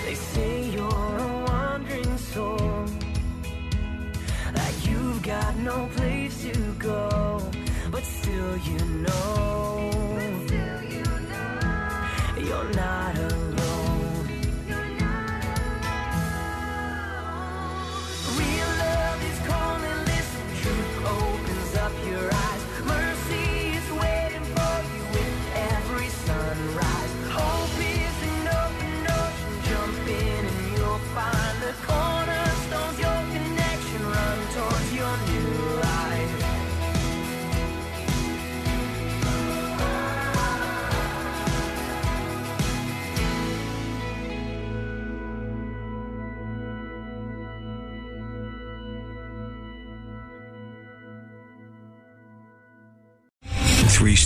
They 0.06 0.16
say 0.16 0.72
you're 0.72 0.88
a 0.88 1.46
wandering 1.48 2.18
soul. 2.18 2.86
That 4.54 4.88
you've 4.90 5.22
got 5.22 5.56
no 5.58 5.88
place 5.96 6.42
to 6.52 6.74
go. 6.80 7.48
But 7.92 8.04
still 8.04 8.58
you 8.58 8.80
know. 8.80 9.92
You're 12.40 12.70
not 12.74 13.18
alone. 13.18 13.47